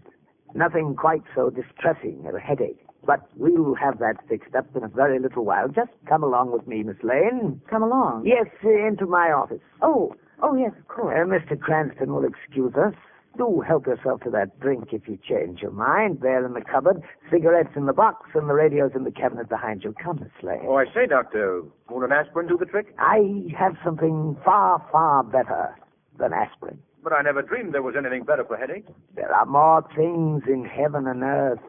Nothing 0.54 0.94
quite 0.96 1.22
so 1.34 1.50
distressing 1.50 2.24
as 2.28 2.34
a 2.34 2.40
headache. 2.40 2.80
But 3.08 3.26
we'll 3.36 3.74
have 3.76 4.00
that 4.00 4.16
fixed 4.28 4.54
up 4.54 4.66
in 4.76 4.84
a 4.84 4.88
very 4.88 5.18
little 5.18 5.42
while. 5.42 5.66
Just 5.68 5.92
come 6.06 6.22
along 6.22 6.52
with 6.52 6.68
me, 6.68 6.82
Miss 6.82 6.98
Lane. 7.02 7.58
Come 7.70 7.82
along. 7.82 8.26
Yes, 8.26 8.48
into 8.62 9.06
my 9.06 9.32
office. 9.32 9.62
Oh, 9.80 10.14
oh, 10.42 10.54
yes, 10.54 10.72
of 10.78 10.88
course. 10.88 11.16
Uh, 11.18 11.24
Mr. 11.24 11.58
Cranston 11.58 12.12
will 12.12 12.26
excuse 12.26 12.74
us. 12.74 12.92
Do 13.38 13.62
help 13.66 13.86
yourself 13.86 14.20
to 14.24 14.30
that 14.32 14.60
drink 14.60 14.88
if 14.92 15.08
you 15.08 15.18
change 15.26 15.62
your 15.62 15.70
mind. 15.70 16.18
There 16.20 16.44
in 16.44 16.52
the 16.52 16.60
cupboard, 16.60 17.02
cigarettes 17.30 17.70
in 17.76 17.86
the 17.86 17.94
box, 17.94 18.28
and 18.34 18.46
the 18.46 18.52
radio's 18.52 18.92
in 18.94 19.04
the 19.04 19.10
cabinet 19.10 19.48
behind 19.48 19.84
you. 19.84 19.94
Come, 20.04 20.18
Miss 20.20 20.42
Lane. 20.42 20.66
Oh, 20.66 20.74
I 20.76 20.84
say, 20.92 21.06
Doctor, 21.06 21.62
won't 21.88 22.04
an 22.04 22.12
aspirin 22.12 22.46
do 22.46 22.58
the 22.58 22.66
trick? 22.66 22.94
I 22.98 23.46
have 23.58 23.72
something 23.82 24.36
far, 24.44 24.86
far 24.92 25.24
better 25.24 25.74
than 26.18 26.34
aspirin. 26.34 26.78
But 27.02 27.14
I 27.14 27.22
never 27.22 27.40
dreamed 27.40 27.72
there 27.72 27.80
was 27.80 27.94
anything 27.96 28.24
better 28.24 28.44
for 28.44 28.58
headaches. 28.58 28.92
There 29.14 29.32
are 29.32 29.46
more 29.46 29.82
things 29.96 30.42
in 30.46 30.66
heaven 30.66 31.06
and 31.06 31.22
earth 31.22 31.60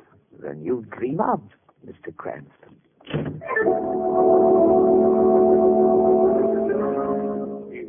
than 0.41 0.63
you 0.63 0.85
dream 0.97 1.19
of, 1.19 1.41
Mr. 1.85 2.15
Cranston. 2.15 2.75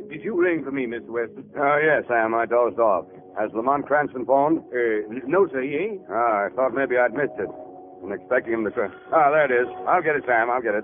Did 0.09 0.23
you 0.23 0.39
ring 0.39 0.63
for 0.63 0.71
me, 0.71 0.85
Mr. 0.85 1.07
Weston? 1.09 1.45
Oh, 1.57 1.79
yes, 1.83 2.03
Sam. 2.07 2.35
I 2.35 2.45
dozed 2.45 2.79
off. 2.79 3.05
Has 3.39 3.49
Lamont 3.53 3.85
Cranston 3.87 4.25
phoned? 4.25 4.59
Uh, 4.59 5.07
no, 5.25 5.47
sir, 5.51 5.61
he 5.61 5.75
ain't. 5.75 6.01
Ah, 6.11 6.45
I 6.45 6.49
thought 6.55 6.73
maybe 6.73 6.97
I'd 6.97 7.13
missed 7.13 7.39
it. 7.39 7.49
I'm 8.03 8.11
expecting 8.11 8.53
him 8.53 8.63
to... 8.65 8.71
call. 8.71 8.89
Ah, 9.13 9.31
there 9.31 9.45
it 9.45 9.51
is. 9.51 9.67
I'll 9.87 10.01
get 10.01 10.15
it, 10.15 10.23
Sam. 10.27 10.49
I'll 10.49 10.61
get 10.61 10.75
it. 10.75 10.83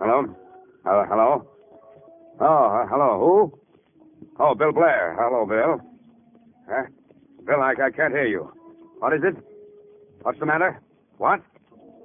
Hello? 0.00 0.24
Uh, 0.86 1.04
hello? 1.06 1.48
Oh, 2.40 2.44
uh, 2.44 2.86
hello. 2.86 3.18
Who? 3.18 3.58
Oh, 4.38 4.54
Bill 4.54 4.72
Blair. 4.72 5.16
Hello, 5.18 5.44
Bill. 5.44 5.80
Huh? 6.70 6.84
Bill, 7.44 7.60
I, 7.60 7.72
I 7.72 7.90
can't 7.90 8.12
hear 8.14 8.26
you. 8.26 8.52
What 9.00 9.12
is 9.14 9.20
it? 9.24 9.34
What's 10.22 10.38
the 10.38 10.46
matter? 10.46 10.80
What? 11.18 11.40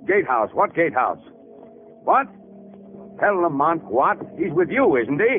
Gatehouse. 0.07 0.49
What 0.53 0.75
gatehouse? 0.75 1.19
What? 2.03 2.27
Tell 3.19 3.41
Lamont 3.41 3.83
what? 3.85 4.17
He's 4.37 4.51
with 4.51 4.69
you, 4.69 4.97
isn't 4.97 5.19
he? 5.19 5.37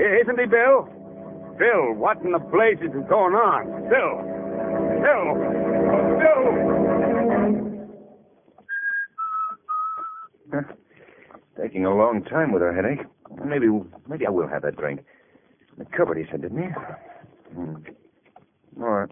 Isn't 0.00 0.38
he, 0.38 0.46
Bill? 0.46 0.88
Bill, 1.58 1.94
what 1.94 2.20
in 2.22 2.32
the 2.32 2.38
blazes 2.38 2.90
is 2.94 3.08
going 3.08 3.34
on? 3.34 3.88
Bill! 3.88 4.22
Bill! 5.00 5.34
Bill! 10.52 10.66
Taking 11.60 11.86
a 11.86 11.94
long 11.94 12.22
time 12.24 12.52
with 12.52 12.60
her 12.60 12.74
headache. 12.74 13.06
Maybe, 13.44 13.68
maybe 14.08 14.26
I 14.26 14.30
will 14.30 14.46
have 14.48 14.62
that 14.62 14.76
drink. 14.76 15.00
The 15.78 15.86
cupboard, 15.86 16.18
he 16.18 16.24
said, 16.30 16.42
didn't 16.42 16.62
he? 16.62 16.68
Hmm. 17.54 17.76
All 18.82 18.90
right. 18.90 19.10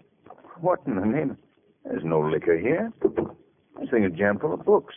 What 0.61 0.79
in 0.85 0.95
the 0.95 1.05
name? 1.05 1.37
There's 1.85 2.03
no 2.03 2.19
liquor 2.19 2.57
here. 2.57 2.91
This 3.79 3.89
thing 3.89 4.03
is 4.03 4.17
jammed 4.17 4.41
full 4.41 4.53
of 4.53 4.65
books. 4.65 4.95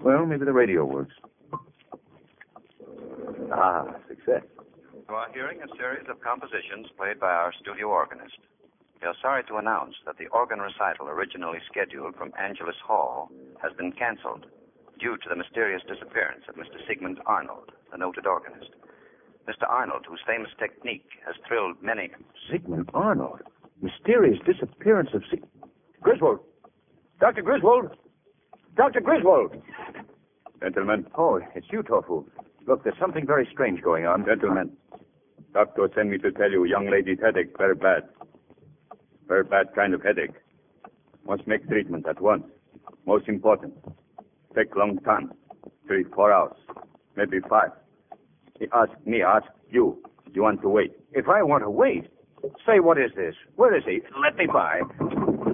Well, 0.00 0.26
maybe 0.26 0.44
the 0.44 0.52
radio 0.52 0.84
works. 0.84 1.14
Ah, 3.52 3.86
success. 4.08 4.42
You 5.08 5.14
are 5.14 5.28
hearing 5.32 5.60
a 5.62 5.76
series 5.76 6.08
of 6.08 6.20
compositions 6.20 6.88
played 6.96 7.20
by 7.20 7.32
our 7.32 7.52
studio 7.60 7.88
organist. 7.88 8.38
We 9.00 9.08
are 9.08 9.14
sorry 9.20 9.44
to 9.44 9.56
announce 9.56 9.94
that 10.06 10.16
the 10.18 10.28
organ 10.28 10.60
recital 10.60 11.08
originally 11.08 11.58
scheduled 11.70 12.16
from 12.16 12.32
Angelus 12.38 12.76
Hall 12.86 13.30
has 13.60 13.72
been 13.76 13.92
canceled 13.92 14.46
due 15.00 15.16
to 15.16 15.28
the 15.28 15.36
mysterious 15.36 15.82
disappearance 15.82 16.44
of 16.48 16.54
Mr. 16.54 16.78
Sigmund 16.86 17.18
Arnold, 17.26 17.72
the 17.90 17.98
noted 17.98 18.26
organist. 18.26 18.70
Mr. 19.48 19.68
Arnold, 19.68 20.06
whose 20.08 20.20
famous 20.26 20.50
technique 20.58 21.08
has 21.26 21.34
thrilled 21.46 21.82
many. 21.82 22.10
Sigmund 22.50 22.88
Arnold. 22.94 23.42
Mysterious 23.82 24.38
disappearance 24.46 25.10
of 25.14 25.22
Sig... 25.28 25.42
Griswold! 26.02 26.40
Dr. 27.20 27.42
Griswold! 27.42 27.90
Dr. 28.76 29.00
Griswold! 29.00 29.54
Gentlemen, 30.60 31.06
Oh, 31.16 31.40
it's 31.54 31.66
you, 31.70 31.82
Tofu. 31.82 32.24
Look, 32.66 32.84
there's 32.84 32.98
something 33.00 33.26
very 33.26 33.48
strange 33.52 33.82
going 33.82 34.06
on. 34.06 34.24
gentlemen. 34.24 34.70
Doctor 35.52 35.88
sent 35.94 36.08
me 36.08 36.18
to 36.18 36.30
tell 36.32 36.50
you 36.50 36.64
young 36.64 36.88
lady's 36.90 37.18
headache 37.20 37.56
very 37.58 37.74
bad. 37.74 38.04
Very 39.28 39.44
bad 39.44 39.66
kind 39.74 39.92
of 39.94 40.02
headache. 40.02 40.34
Must 41.26 41.46
make 41.46 41.68
treatment 41.68 42.06
at 42.08 42.20
once. 42.20 42.44
Most 43.06 43.28
important. 43.28 43.74
Take 44.56 44.74
long 44.76 44.98
time. 44.98 45.32
Three, 45.86 46.04
four 46.14 46.32
hours. 46.32 46.56
Maybe 47.16 47.38
five. 47.48 47.70
He 48.58 48.66
asked 48.72 49.04
me, 49.06 49.22
ask 49.22 49.46
you. 49.70 49.98
Do 50.26 50.30
you 50.34 50.42
want 50.42 50.62
to 50.62 50.68
wait? 50.68 50.92
If 51.12 51.28
I 51.28 51.42
want 51.42 51.64
to 51.64 51.70
wait, 51.70 52.08
say, 52.66 52.80
what 52.80 52.98
is 52.98 53.10
this? 53.16 53.34
Where 53.56 53.76
is 53.76 53.82
he? 53.84 54.00
Let 54.22 54.36
me 54.36 54.46
by. 54.46 54.80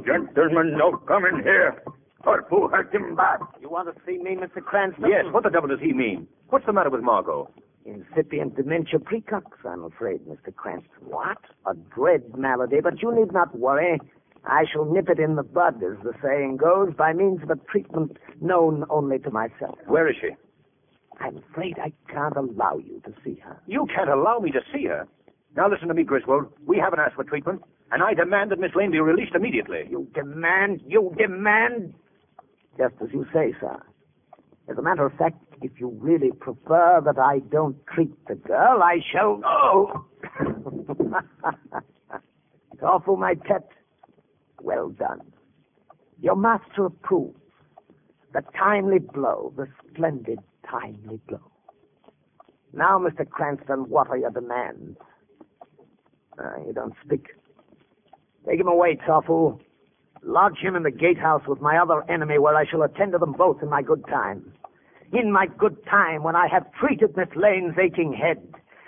Gentlemen, 0.04 0.76
no 0.76 0.96
coming 1.06 1.40
here. 1.42 1.82
Or 2.26 2.44
who 2.50 2.68
hurt 2.68 2.92
him 2.92 3.14
back? 3.14 3.40
You 3.60 3.70
want 3.70 3.94
to 3.94 4.00
see 4.04 4.18
me, 4.18 4.36
Mr. 4.36 4.62
Cranston? 4.62 5.04
Yes, 5.08 5.24
what 5.32 5.44
the 5.44 5.50
devil 5.50 5.68
does 5.68 5.80
he 5.80 5.92
mean? 5.92 6.26
What's 6.50 6.66
the 6.66 6.72
matter 6.72 6.90
with 6.90 7.02
Margot? 7.02 7.50
Incipient 7.84 8.56
dementia 8.56 8.98
precox, 8.98 9.44
I'm 9.64 9.84
afraid, 9.84 10.20
Mr. 10.26 10.54
Cranston. 10.54 10.90
What? 11.06 11.38
A 11.66 11.74
dread 11.74 12.36
malady, 12.36 12.80
but 12.82 13.00
you 13.00 13.14
need 13.14 13.32
not 13.32 13.56
worry. 13.58 13.98
I 14.44 14.64
shall 14.70 14.84
nip 14.84 15.08
it 15.08 15.18
in 15.18 15.36
the 15.36 15.42
bud, 15.42 15.76
as 15.76 16.02
the 16.02 16.12
saying 16.22 16.58
goes, 16.58 16.92
by 16.96 17.12
means 17.12 17.42
of 17.42 17.50
a 17.50 17.56
treatment 17.70 18.18
known 18.40 18.84
only 18.90 19.18
to 19.20 19.30
myself. 19.30 19.78
Where 19.86 20.08
is 20.08 20.16
she? 20.20 20.30
I'm 21.20 21.38
afraid 21.50 21.78
I 21.78 21.92
can't 22.12 22.36
allow 22.36 22.78
you 22.78 23.00
to 23.04 23.12
see 23.24 23.40
her. 23.44 23.60
You 23.66 23.86
can't 23.94 24.10
allow 24.10 24.38
me 24.38 24.50
to 24.52 24.60
see 24.72 24.84
her. 24.86 25.06
Now 25.56 25.68
listen 25.68 25.88
to 25.88 25.94
me, 25.94 26.04
Griswold. 26.04 26.46
We 26.66 26.78
haven't 26.78 27.00
asked 27.00 27.14
for 27.16 27.24
treatment, 27.24 27.62
and 27.90 28.02
I 28.02 28.14
demand 28.14 28.50
that 28.50 28.58
Miss 28.60 28.74
Lane 28.74 28.90
be 28.90 29.00
released 29.00 29.34
immediately. 29.34 29.84
You 29.90 30.08
demand, 30.14 30.82
you 30.86 31.14
demand. 31.16 31.94
Just 32.76 32.94
as 33.02 33.08
you 33.12 33.24
say, 33.32 33.54
sir. 33.60 33.76
As 34.70 34.76
a 34.76 34.82
matter 34.82 35.06
of 35.06 35.12
fact, 35.14 35.36
if 35.62 35.72
you 35.80 35.88
really 35.98 36.30
prefer 36.32 37.00
that 37.04 37.18
I 37.18 37.38
don't 37.50 37.76
treat 37.86 38.12
the 38.26 38.34
girl, 38.34 38.82
I 38.82 38.98
shall. 39.10 39.40
Oh! 39.44 40.04
it's 42.72 42.82
awful, 42.82 43.16
my 43.16 43.34
pet. 43.34 43.68
Well 44.60 44.90
done. 44.90 45.20
Your 46.20 46.36
master 46.36 46.84
approves. 46.86 47.40
The 48.34 48.42
timely 48.56 48.98
blow, 48.98 49.52
the 49.56 49.66
splendid 49.90 50.40
timely 50.70 51.20
blow. 51.26 51.40
Now, 52.74 52.98
Mr. 52.98 53.26
Cranston, 53.28 53.88
what 53.88 54.08
are 54.10 54.18
your 54.18 54.30
demands? 54.30 54.98
Ah, 56.38 56.56
you 56.66 56.72
don't 56.74 56.92
speak. 57.04 57.28
Take 58.48 58.60
him 58.60 58.68
away, 58.68 58.96
Tofu. 59.06 59.58
Lodge 60.22 60.58
him 60.58 60.74
in 60.74 60.82
the 60.82 60.90
gatehouse 60.90 61.42
with 61.46 61.60
my 61.60 61.76
other 61.76 62.02
enemy, 62.10 62.38
where 62.38 62.56
I 62.56 62.64
shall 62.64 62.82
attend 62.82 63.12
to 63.12 63.18
them 63.18 63.32
both 63.32 63.62
in 63.62 63.68
my 63.68 63.82
good 63.82 64.04
time. 64.06 64.52
In 65.12 65.32
my 65.32 65.46
good 65.58 65.84
time, 65.86 66.22
when 66.22 66.34
I 66.34 66.48
have 66.48 66.64
treated 66.72 67.16
Miss 67.16 67.28
Lane's 67.36 67.74
aching 67.78 68.12
head, 68.12 68.42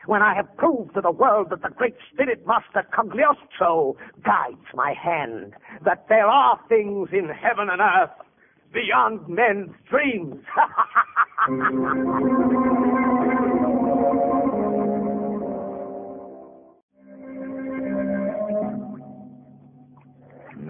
when 0.07 0.23
I 0.23 0.35
have 0.35 0.57
proved 0.57 0.95
to 0.95 1.03
the 1.03 1.11
world 1.11 1.49
that 1.51 1.63
the 1.63 1.69
great 1.69 1.95
spirit 2.13 2.47
master 2.47 2.87
Cagliostro 2.95 3.97
guides 4.25 4.65
my 4.75 4.95
hand, 4.95 5.55
that 5.85 6.07
there 6.09 6.27
are 6.27 6.59
things 6.69 7.11
in 7.13 7.29
heaven 7.29 7.69
and 7.71 7.81
earth 7.81 8.11
beyond 8.73 9.29
men's 9.29 9.71
dreams. 9.91 10.43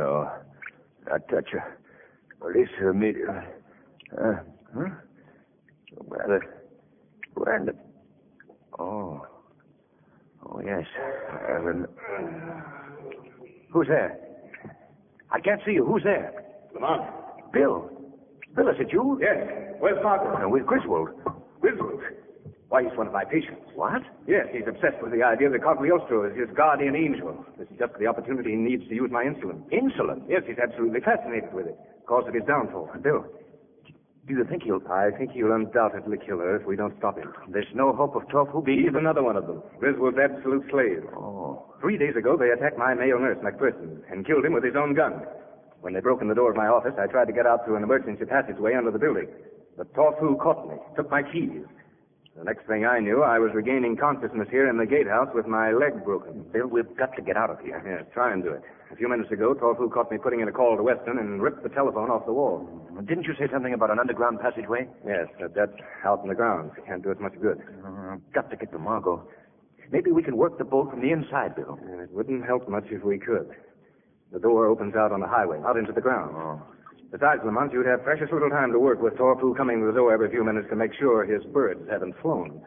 No, 0.01 0.31
not 1.07 1.29
touch 1.29 1.51
her. 1.53 1.79
Release 2.41 2.71
her 2.79 2.89
immediately. 2.89 3.35
Uh, 4.19 4.37
huh? 4.75 4.89
Where 5.99 6.27
the... 6.27 6.41
Where 7.35 7.57
in 7.59 7.67
the... 7.67 7.75
Oh. 8.79 9.27
Oh, 10.47 10.63
yes. 10.65 10.87
Evan. 11.51 11.87
Who's 13.71 13.89
there? 13.89 14.19
I 15.31 15.39
can't 15.39 15.61
see 15.67 15.73
you. 15.73 15.85
Who's 15.85 16.03
there? 16.03 16.33
Lamont. 16.73 17.03
Bill. 17.53 17.91
Bill, 18.57 18.69
is 18.69 18.77
it 18.81 18.91
you? 18.91 19.21
Yes. 19.21 19.77
Where's 19.81 20.03
Margot? 20.03 20.47
Uh, 20.47 20.49
with 20.49 20.65
Griswold. 20.65 21.11
Griswold. 21.61 22.01
Why, 22.71 22.85
he's 22.87 22.97
one 22.97 23.09
of 23.09 23.13
my 23.13 23.25
patients. 23.27 23.67
What? 23.75 24.03
Yes, 24.31 24.47
he's 24.55 24.63
obsessed 24.67 25.03
with 25.03 25.11
the 25.11 25.27
idea 25.27 25.51
that 25.51 25.59
Cagliostro 25.59 26.31
is 26.31 26.39
his 26.39 26.47
guardian 26.55 26.95
angel. 26.95 27.35
This 27.59 27.67
is 27.67 27.79
just 27.83 27.99
the 27.99 28.07
opportunity 28.07 28.51
he 28.51 28.57
needs 28.57 28.87
to 28.87 28.95
use 28.95 29.11
my 29.11 29.27
insulin. 29.27 29.67
Insulin? 29.75 30.23
Yes, 30.31 30.43
he's 30.47 30.59
absolutely 30.63 31.01
fascinated 31.03 31.53
with 31.53 31.67
it. 31.67 31.77
Cause 32.07 32.25
of 32.31 32.35
his 32.35 32.45
downfall. 32.47 32.89
Bill, 33.03 33.27
Do 34.27 34.35
you 34.35 34.45
think 34.47 34.63
he'll... 34.63 34.79
I 34.87 35.11
think 35.19 35.33
he'll 35.33 35.51
undoubtedly 35.51 36.19
kill 36.25 36.39
her 36.39 36.63
if 36.63 36.67
we 36.67 36.77
don't 36.77 36.95
stop 36.99 37.19
him. 37.19 37.35
There's 37.51 37.67
no 37.75 37.93
hope 37.93 38.15
of 38.15 38.23
Torfu 38.31 38.65
being... 38.65 38.87
He's 38.87 38.95
another 38.95 39.25
one 39.25 39.37
of 39.37 39.49
them. 39.49 39.63
Griswold's 39.81 40.19
absolute 40.23 40.63
slave. 40.71 41.03
Oh. 41.19 41.75
Three 41.81 41.99
days 41.99 42.15
ago, 42.15 42.37
they 42.39 42.51
attacked 42.51 42.79
my 42.79 42.95
male 42.95 43.19
nurse, 43.19 43.39
McPherson, 43.43 43.99
and 44.13 44.25
killed 44.25 44.45
him 44.45 44.53
with 44.53 44.63
his 44.63 44.77
own 44.79 44.95
gun. 44.95 45.27
When 45.81 45.93
they 45.95 46.01
broke 46.01 46.23
in 46.23 46.29
the 46.29 46.39
door 46.39 46.51
of 46.51 46.57
my 46.57 46.69
office, 46.69 46.95
I 47.03 47.09
tried 47.09 47.27
to 47.27 47.33
get 47.33 47.47
out 47.47 47.65
through 47.65 47.77
an 47.77 47.83
emergency 47.83 48.27
passageway 48.27 48.75
under 48.75 48.93
the 48.93 48.99
building. 49.01 49.27
But 49.77 49.93
Torfu 49.95 50.39
caught 50.39 50.69
me, 50.69 50.77
took 50.95 51.11
my 51.11 51.23
keys. 51.25 51.67
The 52.41 52.49
next 52.49 52.65
thing 52.67 52.87
I 52.87 53.01
knew, 53.01 53.23
I 53.23 53.39
was 53.39 53.53
regaining 53.53 53.99
consciousness 53.99 54.49
here 54.51 54.67
in 54.67 54.79
the 54.79 54.87
gatehouse 54.87 55.29
with 55.35 55.47
my 55.47 55.73
leg 55.73 56.03
broken. 56.03 56.43
Bill, 56.55 56.69
we've 56.69 56.89
got 56.97 57.15
to 57.17 57.21
get 57.21 57.37
out 57.37 57.51
of 57.51 57.61
here. 57.61 57.77
Yes, 57.85 58.09
try 58.15 58.33
and 58.33 58.43
do 58.43 58.49
it. 58.49 58.63
A 58.91 58.97
few 58.97 59.11
minutes 59.11 59.31
ago, 59.31 59.53
Torfu 59.53 59.93
caught 59.93 60.11
me 60.11 60.17
putting 60.17 60.41
in 60.41 60.49
a 60.49 60.53
call 60.53 60.75
to 60.75 60.83
Weston 60.83 61.19
and 61.19 61.43
ripped 61.43 61.63
the 61.63 61.69
telephone 61.69 62.09
off 62.09 62.25
the 62.25 62.33
wall. 62.33 62.67
Didn't 63.07 63.25
you 63.25 63.35
say 63.39 63.45
something 63.53 63.75
about 63.75 63.91
an 63.91 63.99
underground 63.99 64.41
passageway? 64.41 64.89
Yes, 65.07 65.29
but 65.39 65.55
that's 65.55 65.77
out 66.03 66.23
in 66.23 66.31
the 66.31 66.35
grounds. 66.35 66.73
Can't 66.87 67.03
do 67.03 67.11
us 67.11 67.19
much 67.21 67.35
good. 67.43 67.61
Uh, 67.85 68.17
got 68.33 68.49
to 68.49 68.57
get 68.57 68.73
to 68.73 68.79
Margot. 68.79 69.23
Maybe 69.93 70.11
we 70.11 70.23
can 70.23 70.39
work 70.39 70.57
the 70.57 70.65
boat 70.65 70.89
from 70.89 71.03
the 71.03 71.13
inside, 71.13 71.55
Bill. 71.57 71.79
It 72.01 72.11
wouldn't 72.11 72.47
help 72.47 72.71
much 72.71 72.87
if 72.91 73.05
we 73.05 73.19
could. 73.19 73.51
The 74.33 74.39
door 74.39 74.67
opens 74.67 74.95
out 74.97 75.13
on 75.13 75.21
the 75.21 75.29
highway, 75.29 75.61
out 75.67 75.77
into 75.77 75.93
the 75.93 76.01
ground. 76.01 76.35
Oh. 76.35 76.63
Besides, 77.11 77.43
Lamont, 77.45 77.73
you'd 77.73 77.87
have 77.87 78.05
precious 78.05 78.29
little 78.33 78.51
time 78.51 78.71
to 78.73 78.79
work 78.79 79.03
with 79.03 79.15
Torfu 79.15 79.57
coming 79.57 79.81
to 79.81 79.87
the 79.87 79.93
door 79.93 80.13
every 80.13 80.31
few 80.31 80.45
minutes 80.45 80.69
to 80.71 80.77
make 80.77 80.93
sure 80.95 81.25
his 81.25 81.43
birds 81.53 81.81
haven't 81.91 82.15
flown. 82.23 82.63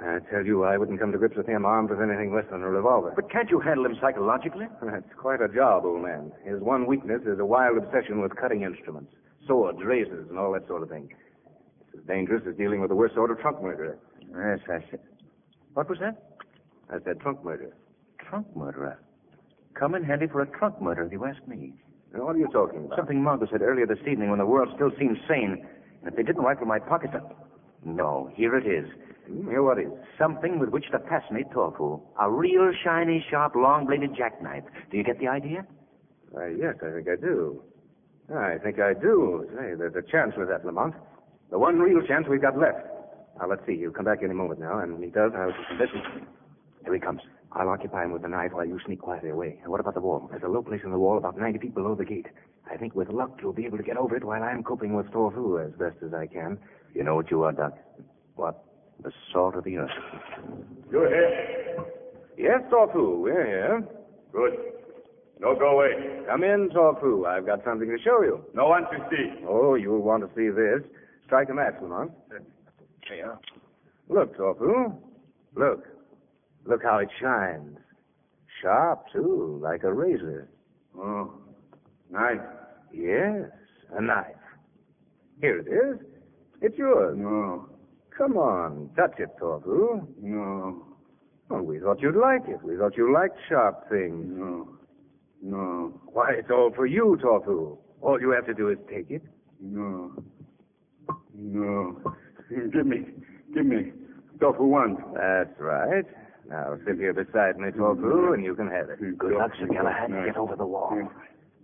I 0.00 0.20
tell 0.30 0.46
you, 0.46 0.62
I 0.62 0.76
wouldn't 0.78 1.00
come 1.00 1.10
to 1.10 1.18
grips 1.18 1.36
with 1.36 1.48
him 1.48 1.64
armed 1.64 1.90
with 1.90 2.00
anything 2.00 2.32
less 2.32 2.44
than 2.52 2.62
a 2.62 2.70
revolver. 2.70 3.12
But 3.16 3.32
can't 3.32 3.50
you 3.50 3.58
handle 3.58 3.84
him 3.84 3.96
psychologically? 4.00 4.66
That's 4.82 5.12
quite 5.16 5.40
a 5.40 5.48
job, 5.48 5.84
old 5.84 6.02
man. 6.02 6.30
His 6.44 6.60
one 6.60 6.86
weakness 6.86 7.22
is 7.26 7.40
a 7.40 7.44
wild 7.44 7.78
obsession 7.78 8.20
with 8.22 8.36
cutting 8.36 8.62
instruments, 8.62 9.12
swords, 9.44 9.78
razors, 9.82 10.28
and 10.30 10.38
all 10.38 10.52
that 10.52 10.68
sort 10.68 10.84
of 10.84 10.88
thing. 10.88 11.08
It's 11.88 11.98
as 11.98 12.06
dangerous 12.06 12.44
as 12.48 12.56
dealing 12.56 12.80
with 12.80 12.90
the 12.90 12.96
worst 12.96 13.16
sort 13.16 13.32
of 13.32 13.40
trunk 13.40 13.60
murderer. 13.60 13.98
Yes, 14.20 14.60
I 14.70 14.78
see. 14.88 15.02
What 15.74 15.88
was 15.88 15.98
that? 15.98 16.22
I 16.90 16.98
said 17.04 17.18
trunk 17.20 17.42
murder. 17.44 17.74
Trunk 18.30 18.46
murderer. 18.54 19.00
Come 19.74 19.96
in 19.96 20.04
handy 20.04 20.28
for 20.28 20.42
a 20.42 20.46
trunk 20.46 20.80
murder, 20.80 21.02
if 21.02 21.12
you 21.12 21.24
ask 21.24 21.44
me. 21.48 21.72
Now, 22.14 22.24
what 22.24 22.36
are 22.36 22.38
you 22.38 22.48
talking 22.52 22.86
about? 22.86 22.96
Something 22.96 23.22
Margot 23.22 23.46
said 23.50 23.62
earlier 23.62 23.86
this 23.86 23.98
evening 24.10 24.30
when 24.30 24.38
the 24.38 24.46
world 24.46 24.68
still 24.74 24.90
seemed 24.98 25.18
sane. 25.28 25.66
And 26.00 26.08
if 26.08 26.16
they 26.16 26.22
didn't 26.22 26.42
rifle 26.42 26.66
my 26.66 26.78
pockets... 26.78 27.14
I... 27.14 27.20
No, 27.84 28.30
here 28.34 28.56
it 28.56 28.66
is. 28.66 28.90
Hmm, 29.28 29.48
Here, 29.50 29.62
what 29.62 29.78
is? 29.78 29.88
Something 30.18 30.58
with 30.58 30.70
which 30.70 30.86
to 30.90 30.98
fascinate 31.00 31.50
Torfu. 31.50 32.00
A 32.20 32.30
real 32.30 32.72
shiny, 32.84 33.24
sharp, 33.30 33.54
long-bladed 33.54 34.16
jackknife. 34.16 34.64
Do 34.90 34.96
you 34.96 35.04
get 35.04 35.18
the 35.20 35.28
idea? 35.28 35.64
Why, 36.30 36.48
yes, 36.58 36.74
I 36.82 36.90
think 36.94 37.08
I 37.08 37.16
do. 37.20 37.62
I 38.34 38.56
think 38.62 38.80
I 38.80 38.94
do. 38.94 39.46
Say, 39.56 39.74
there's 39.78 39.94
a 39.94 40.02
chance 40.10 40.32
with 40.36 40.48
that, 40.48 40.64
Lamont. 40.66 40.94
The 41.50 41.58
one 41.58 41.78
real 41.78 42.04
chance 42.06 42.26
we've 42.28 42.42
got 42.42 42.58
left. 42.58 42.84
Now, 43.38 43.48
let's 43.48 43.62
see. 43.66 43.76
He'll 43.78 43.90
come 43.92 44.04
back 44.06 44.18
any 44.22 44.34
moment 44.34 44.60
now, 44.60 44.80
and 44.80 44.94
when 44.94 45.02
he 45.02 45.10
does, 45.10 45.32
I'll... 45.36 45.52
Listen. 45.78 46.26
Here 46.84 46.94
he 46.94 47.00
comes. 47.00 47.20
I'll 47.52 47.68
occupy 47.68 48.04
him 48.04 48.12
with 48.12 48.22
the 48.22 48.28
knife 48.28 48.52
while 48.52 48.66
you 48.66 48.78
sneak 48.84 49.00
quietly 49.00 49.30
away. 49.30 49.58
And 49.62 49.70
what 49.70 49.80
about 49.80 49.94
the 49.94 50.00
wall? 50.00 50.28
There's 50.30 50.42
a 50.42 50.48
low 50.48 50.62
place 50.62 50.82
in 50.84 50.90
the 50.90 50.98
wall 50.98 51.16
about 51.16 51.38
90 51.38 51.58
feet 51.58 51.74
below 51.74 51.94
the 51.94 52.04
gate. 52.04 52.26
I 52.70 52.76
think 52.76 52.94
with 52.94 53.08
luck 53.08 53.38
you'll 53.40 53.54
be 53.54 53.64
able 53.64 53.78
to 53.78 53.84
get 53.84 53.96
over 53.96 54.16
it 54.16 54.24
while 54.24 54.42
I'm 54.42 54.62
coping 54.62 54.94
with 54.94 55.06
Torfu 55.06 55.64
as 55.64 55.72
best 55.78 55.96
as 56.04 56.12
I 56.12 56.26
can. 56.26 56.58
You 56.94 57.04
know 57.04 57.14
what 57.14 57.30
you 57.30 57.42
are, 57.42 57.52
Doc? 57.52 57.78
What? 58.36 58.62
The 59.02 59.12
salt 59.32 59.54
of 59.56 59.64
the 59.64 59.78
earth. 59.78 59.90
You're 60.90 61.08
here? 61.08 61.84
Yes, 62.36 62.60
Torfu, 62.70 63.18
we're 63.18 63.46
here. 63.46 63.86
Good. 64.32 64.52
No 65.40 65.54
go 65.54 65.70
away. 65.70 66.24
Come 66.28 66.42
in, 66.42 66.68
Torfu. 66.70 67.26
I've 67.26 67.46
got 67.46 67.64
something 67.64 67.88
to 67.88 67.96
show 68.02 68.22
you. 68.22 68.44
No 68.54 68.68
one 68.68 68.82
to 68.82 68.98
see. 69.10 69.44
Oh, 69.48 69.74
you'll 69.76 70.02
want 70.02 70.22
to 70.22 70.28
see 70.34 70.50
this. 70.50 70.88
Strike 71.26 71.48
a 71.50 71.54
match, 71.54 71.74
Lamont. 71.80 72.10
Here. 73.08 73.38
Look, 74.08 74.36
Torfu. 74.36 74.94
Look. 75.54 75.84
Look 76.68 76.82
how 76.82 76.98
it 76.98 77.08
shines. 77.20 77.78
Sharp, 78.60 79.04
too, 79.10 79.58
like 79.62 79.84
a 79.84 79.92
razor. 79.92 80.48
Oh. 80.96 81.32
Knife. 82.10 82.40
Yes, 82.92 83.50
a 83.96 84.02
knife. 84.02 84.26
Here 85.40 85.58
it 85.60 85.66
is. 85.68 86.06
It's 86.60 86.76
yours. 86.76 87.16
No. 87.18 87.68
Come 88.16 88.36
on, 88.36 88.90
touch 88.96 89.14
it, 89.18 89.30
Torfu. 89.40 90.06
No. 90.20 90.84
Well, 91.48 91.62
we 91.62 91.78
thought 91.78 92.00
you'd 92.02 92.16
like 92.16 92.42
it. 92.48 92.62
We 92.62 92.76
thought 92.76 92.96
you 92.96 93.14
liked 93.14 93.38
sharp 93.48 93.88
things. 93.88 94.26
No. 94.28 94.68
No. 95.40 96.00
Why, 96.06 96.32
it's 96.38 96.50
all 96.50 96.70
for 96.74 96.84
you, 96.86 97.16
Torfu. 97.22 97.78
All 98.02 98.20
you 98.20 98.30
have 98.32 98.44
to 98.46 98.54
do 98.54 98.68
is 98.68 98.78
take 98.90 99.10
it. 99.10 99.22
No. 99.60 100.12
No. 101.34 102.14
Give 102.72 102.86
me. 102.86 103.06
Give 103.54 103.64
me. 103.64 103.92
Tofu 104.40 104.64
one. 104.64 104.96
That's 105.14 105.58
right. 105.58 106.04
Now 106.48 106.76
sit 106.86 106.96
here 106.96 107.12
beside 107.12 107.58
me, 107.58 107.68
Torfu, 107.70 108.32
and 108.32 108.42
you 108.42 108.54
can 108.54 108.68
have 108.68 108.88
it. 108.88 109.18
Good 109.18 109.32
luck, 109.34 109.50
Sir 109.58 109.66
Galahad. 109.66 110.10
Get 110.24 110.36
over 110.36 110.56
the 110.56 110.66
wall. 110.66 110.96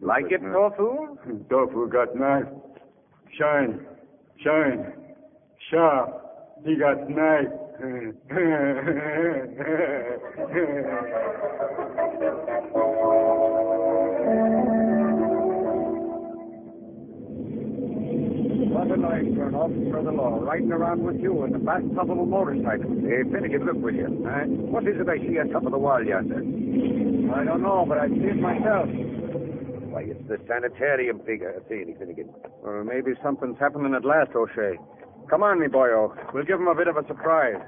Like 0.00 0.30
it, 0.30 0.42
Torfu? 0.42 1.16
Tofu 1.48 1.88
got 1.88 2.14
knife. 2.14 2.44
Shine. 3.38 3.86
Shine. 4.44 4.92
Sharp. 5.70 6.20
He 6.64 6.76
got 6.76 7.08
knife. 7.08 7.48
What 18.94 19.10
a 19.10 19.24
night 19.24 19.34
for 19.34 19.48
an 19.48 19.54
officer 19.56 19.96
of 19.98 20.04
the 20.04 20.12
law, 20.12 20.38
riding 20.38 20.70
around 20.70 21.02
with 21.02 21.18
you 21.18 21.42
in 21.42 21.50
the 21.50 21.58
bathtub 21.58 21.98
of 21.98 22.10
a 22.10 22.14
motorcycle. 22.14 22.94
Hey, 23.02 23.24
Finnegan, 23.26 23.66
look, 23.66 23.82
will 23.82 23.92
you? 23.92 24.06
What 24.70 24.86
is 24.86 24.94
it 25.00 25.08
I 25.08 25.18
see 25.18 25.36
on 25.40 25.48
top 25.48 25.66
of 25.66 25.72
the 25.72 25.78
wall 25.78 25.98
yonder? 25.98 26.38
I 27.34 27.42
don't 27.42 27.62
know, 27.62 27.84
but 27.88 27.98
I 27.98 28.06
see 28.06 28.30
it 28.30 28.38
myself. 28.38 28.86
Why, 29.90 30.02
it's 30.06 30.22
the 30.28 30.38
sanitarium 30.46 31.18
figure. 31.26 31.58
I 31.58 31.68
see 31.68 31.82
any, 31.82 31.94
Finnegan? 31.98 32.30
Maybe 32.86 33.18
something's 33.20 33.58
happening 33.58 33.94
at 33.94 34.04
last, 34.04 34.30
O'Shea. 34.36 34.78
Come 35.28 35.42
on, 35.42 35.58
me 35.58 35.66
boyo. 35.66 36.14
We'll 36.32 36.44
give 36.44 36.60
him 36.60 36.68
a 36.68 36.74
bit 36.76 36.86
of 36.86 36.96
a 36.96 37.04
surprise. 37.08 37.58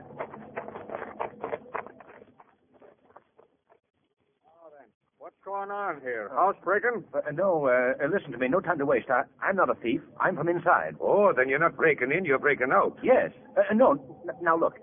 What's 5.18 5.34
going 5.46 5.70
on 5.70 6.00
here? 6.00 6.28
Housebreaking? 6.34 7.04
Uh, 7.14 7.20
no, 7.32 7.66
uh, 7.66 8.04
uh, 8.04 8.08
listen 8.12 8.32
to 8.32 8.38
me. 8.38 8.48
No 8.48 8.58
time 8.60 8.78
to 8.78 8.84
waste. 8.84 9.06
I, 9.08 9.22
I'm 9.40 9.54
not 9.54 9.70
a 9.70 9.74
thief. 9.76 10.00
I'm 10.20 10.34
from 10.36 10.48
inside. 10.48 10.96
Oh, 11.00 11.32
then 11.34 11.48
you're 11.48 11.60
not 11.60 11.76
breaking 11.76 12.10
in, 12.10 12.24
you're 12.24 12.40
breaking 12.40 12.72
out. 12.72 12.98
Yes. 13.02 13.30
Uh, 13.56 13.60
uh, 13.70 13.74
no. 13.74 13.92
N- 14.28 14.34
now 14.42 14.58
look. 14.58 14.74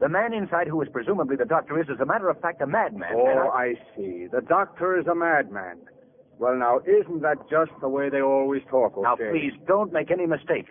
The 0.00 0.08
man 0.08 0.34
inside, 0.34 0.66
who 0.66 0.82
is 0.82 0.88
presumably 0.92 1.36
the 1.36 1.44
doctor, 1.44 1.78
is, 1.80 1.86
as 1.92 2.00
a 2.00 2.06
matter 2.06 2.28
of 2.28 2.40
fact, 2.40 2.60
a 2.60 2.66
madman. 2.66 3.10
and 3.12 3.20
Oh, 3.20 3.50
I- 3.54 3.74
see. 3.96 4.26
The 4.32 4.40
doctor 4.40 4.98
is 4.98 5.06
a 5.06 5.14
madman. 5.14 5.78
Well, 6.38 6.56
now, 6.56 6.80
isn't 6.80 7.20
that 7.22 7.36
just 7.48 7.70
the 7.80 7.88
way 7.88 8.08
they 8.10 8.20
always 8.22 8.62
talk? 8.68 8.94
Now, 9.00 9.14
please, 9.14 9.52
don't 9.68 9.92
make 9.92 10.10
any 10.10 10.26
mistake. 10.26 10.66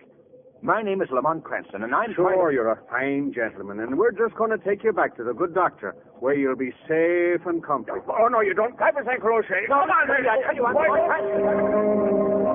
My 0.62 0.82
name 0.82 1.00
is 1.00 1.08
Lamont 1.10 1.42
Cranston, 1.42 1.82
and 1.84 1.94
I'm 1.94 2.12
Sure, 2.14 2.48
to... 2.50 2.54
you're 2.54 2.70
a 2.70 2.78
fine 2.90 3.32
gentleman, 3.32 3.80
and 3.80 3.98
we're 3.98 4.12
just 4.12 4.34
going 4.34 4.50
to 4.50 4.58
take 4.58 4.84
you 4.84 4.92
back 4.92 5.16
to 5.16 5.24
the 5.24 5.32
good 5.32 5.54
doctor, 5.54 5.94
where 6.18 6.34
you'll 6.34 6.54
be 6.56 6.70
safe 6.86 7.46
and 7.46 7.64
comfortable. 7.64 8.14
Oh, 8.20 8.28
no, 8.28 8.40
you 8.42 8.52
don't. 8.52 8.76
Grab 8.76 8.96
his 8.98 9.06
ankle, 9.10 9.30
O'Shea. 9.32 9.64
No, 9.70 9.86
no, 9.86 9.94
no, 10.06 10.14
I 10.14 10.42
tell 10.44 10.54
you, 10.54 10.66
I'm 10.66 10.74
Lamont 10.74 11.06
Cranston. 11.08 12.50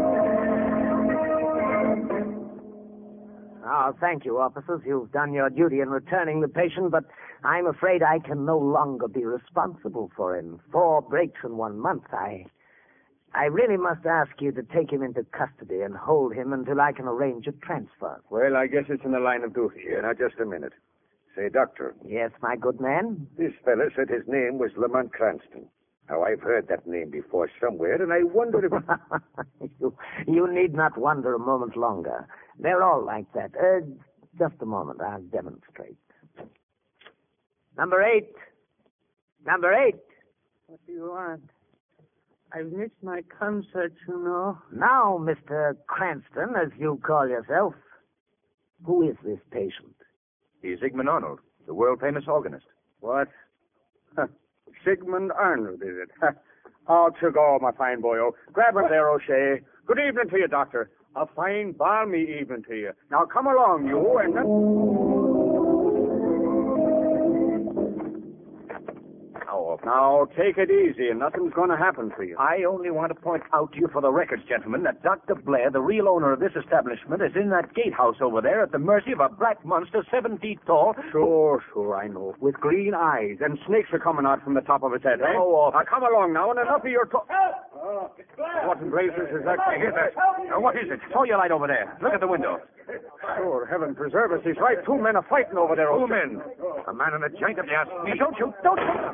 Oh, 3.67 3.93
thank 3.99 4.23
you, 4.25 4.37
officers. 4.39 4.81
You've 4.85 5.11
done 5.11 5.33
your 5.33 5.49
duty 5.49 5.79
in 5.79 5.89
returning 5.89 6.41
the 6.41 6.47
patient, 6.47 6.91
but 6.91 7.05
I'm 7.43 7.65
afraid 7.65 8.03
I 8.03 8.19
can 8.19 8.45
no 8.45 8.59
longer 8.59 9.07
be 9.07 9.25
responsible 9.25 10.11
for 10.15 10.37
him. 10.37 10.59
Four 10.71 11.01
breaks 11.01 11.39
in 11.43 11.57
one 11.57 11.79
month. 11.79 12.03
I, 12.13 12.45
I 13.35 13.45
really 13.45 13.75
must 13.77 14.05
ask 14.05 14.31
you 14.39 14.51
to 14.53 14.63
take 14.63 14.89
him 14.91 15.03
into 15.03 15.23
custody 15.25 15.81
and 15.81 15.95
hold 15.95 16.33
him 16.33 16.53
until 16.53 16.79
I 16.79 16.93
can 16.93 17.05
arrange 17.05 17.47
a 17.47 17.51
transfer. 17.51 18.21
Well, 18.29 18.55
I 18.55 18.67
guess 18.67 18.85
it's 18.87 19.03
in 19.03 19.11
the 19.11 19.19
line 19.19 19.43
of 19.43 19.53
duty 19.53 19.81
here. 19.81 20.01
Now, 20.01 20.13
just 20.13 20.39
a 20.39 20.45
minute. 20.45 20.71
Say, 21.35 21.49
Doctor, 21.49 21.93
Yes, 22.05 22.31
my 22.41 22.55
good 22.55 22.79
man. 22.79 23.27
this 23.37 23.51
fellow 23.65 23.89
said 23.93 24.07
his 24.07 24.23
name 24.25 24.57
was 24.57 24.71
Lamont 24.77 25.11
Cranston. 25.11 25.65
Now, 26.09 26.23
I've 26.23 26.39
heard 26.39 26.69
that 26.69 26.87
name 26.87 27.09
before 27.09 27.49
somewhere, 27.59 28.01
and 28.01 28.13
I 28.13 28.23
wondered 28.23 28.63
if... 28.71 28.71
you, 29.81 29.93
you 30.27 30.47
need 30.53 30.73
not 30.73 30.97
wonder 30.97 31.33
a 31.33 31.39
moment 31.39 31.75
longer. 31.75 32.27
They're 32.57 32.83
all 32.83 33.03
like 33.03 33.25
that. 33.33 33.51
Uh, 33.59 33.81
just 34.39 34.61
a 34.61 34.65
moment. 34.65 35.01
I'll 35.01 35.21
demonstrate. 35.23 35.97
Number 37.77 38.01
eight. 38.01 38.31
Number 39.45 39.73
eight. 39.73 39.99
What 40.67 40.79
do 40.87 40.93
you 40.93 41.09
want? 41.09 41.49
I've 42.55 42.71
missed 42.71 43.03
my 43.03 43.21
concert, 43.37 43.93
you 44.07 44.23
know. 44.23 44.57
Now, 44.71 45.19
Mr. 45.19 45.75
Cranston, 45.87 46.55
as 46.55 46.69
you 46.79 47.01
call 47.05 47.27
yourself, 47.27 47.73
who 48.85 49.09
is 49.09 49.17
this 49.25 49.39
patient? 49.51 49.95
He's 50.61 50.79
Sigmund 50.81 51.09
Arnold, 51.09 51.39
the 51.67 51.73
world-famous 51.73 52.23
organist. 52.27 52.65
What? 53.01 53.27
Huh. 54.15 54.27
Sigmund 54.85 55.33
Arnold, 55.33 55.81
is 55.81 55.97
it? 56.01 56.09
Huh. 56.21 56.31
Oh, 56.87 57.09
to 57.19 57.31
go, 57.31 57.59
my 57.61 57.71
fine 57.71 58.01
boyo. 58.01 58.31
Grab 58.53 58.77
him 58.77 58.85
there, 58.89 59.09
O'Shea. 59.09 59.59
Good 59.85 59.99
evening 59.99 60.29
to 60.29 60.37
you, 60.37 60.47
Doctor. 60.47 60.91
A 61.17 61.25
fine 61.35 61.73
balmy 61.73 62.21
evening 62.39 62.63
to 62.69 62.75
you. 62.75 62.91
Now 63.11 63.25
come 63.25 63.47
along, 63.47 63.87
you, 63.87 64.17
and 64.17 64.33
Now, 69.85 70.25
take 70.35 70.57
it 70.57 70.71
easy, 70.71 71.09
and 71.09 71.19
nothing's 71.19 71.53
going 71.53 71.69
to 71.69 71.77
happen 71.77 72.11
to 72.17 72.23
you. 72.25 72.35
I 72.39 72.63
only 72.67 72.89
want 72.89 73.13
to 73.13 73.21
point 73.21 73.43
out 73.53 73.71
to 73.73 73.77
you 73.77 73.87
for 73.93 74.01
the 74.01 74.09
records, 74.11 74.41
gentlemen, 74.49 74.81
that 74.83 75.03
Dr. 75.03 75.35
Blair, 75.35 75.69
the 75.69 75.79
real 75.79 76.09
owner 76.09 76.33
of 76.33 76.39
this 76.39 76.53
establishment, 76.57 77.21
is 77.21 77.31
in 77.35 77.51
that 77.51 77.73
gatehouse 77.75 78.15
over 78.19 78.41
there 78.41 78.63
at 78.63 78.71
the 78.71 78.79
mercy 78.79 79.11
of 79.11 79.19
a 79.19 79.29
black 79.29 79.63
monster 79.63 80.03
seven 80.09 80.39
feet 80.39 80.57
tall. 80.65 80.95
Sure, 81.11 81.61
sure, 81.71 81.95
I 81.95 82.07
know. 82.07 82.33
With 82.39 82.55
green 82.55 82.93
eyes, 82.95 83.37
and 83.41 83.59
snakes 83.67 83.89
are 83.93 83.99
coming 83.99 84.25
out 84.25 84.43
from 84.43 84.55
the 84.55 84.61
top 84.61 84.81
of 84.81 84.91
his 84.91 85.03
head. 85.03 85.21
eh? 85.21 85.37
Oh. 85.37 85.69
Now, 85.71 85.83
come 85.87 86.01
along 86.01 86.33
now, 86.33 86.49
and 86.49 86.59
enough 86.59 86.81
of 86.83 86.89
your 86.89 87.05
talk. 87.05 87.29
What 88.65 88.81
in 88.81 88.89
blazes 88.89 89.29
is 89.37 89.45
that? 89.45 89.57
That. 89.61 90.11
Now, 90.49 90.59
what 90.59 90.75
is 90.75 90.89
it? 90.89 90.99
Throw 91.13 91.25
your 91.25 91.37
light 91.37 91.51
over 91.51 91.67
there. 91.67 91.95
Look 92.01 92.13
at 92.13 92.21
the 92.21 92.27
window. 92.27 92.57
Sure, 93.37 93.65
heaven 93.69 93.93
preserve 93.93 94.31
us. 94.31 94.39
He's 94.43 94.57
right. 94.57 94.77
Two 94.85 94.97
men 94.97 95.15
are 95.15 95.25
fighting 95.29 95.57
over 95.57 95.75
there. 95.75 95.89
Two 95.93 96.07
men. 96.07 96.41
A 96.87 96.93
man 96.93 97.13
and 97.13 97.23
a 97.23 97.29
giant, 97.29 97.57
you 97.61 97.73
ask 97.77 97.89
me. 98.03 98.13
Don't 98.17 98.35
shoot. 98.37 98.53
Don't 98.63 98.79
shoot. 98.81 99.13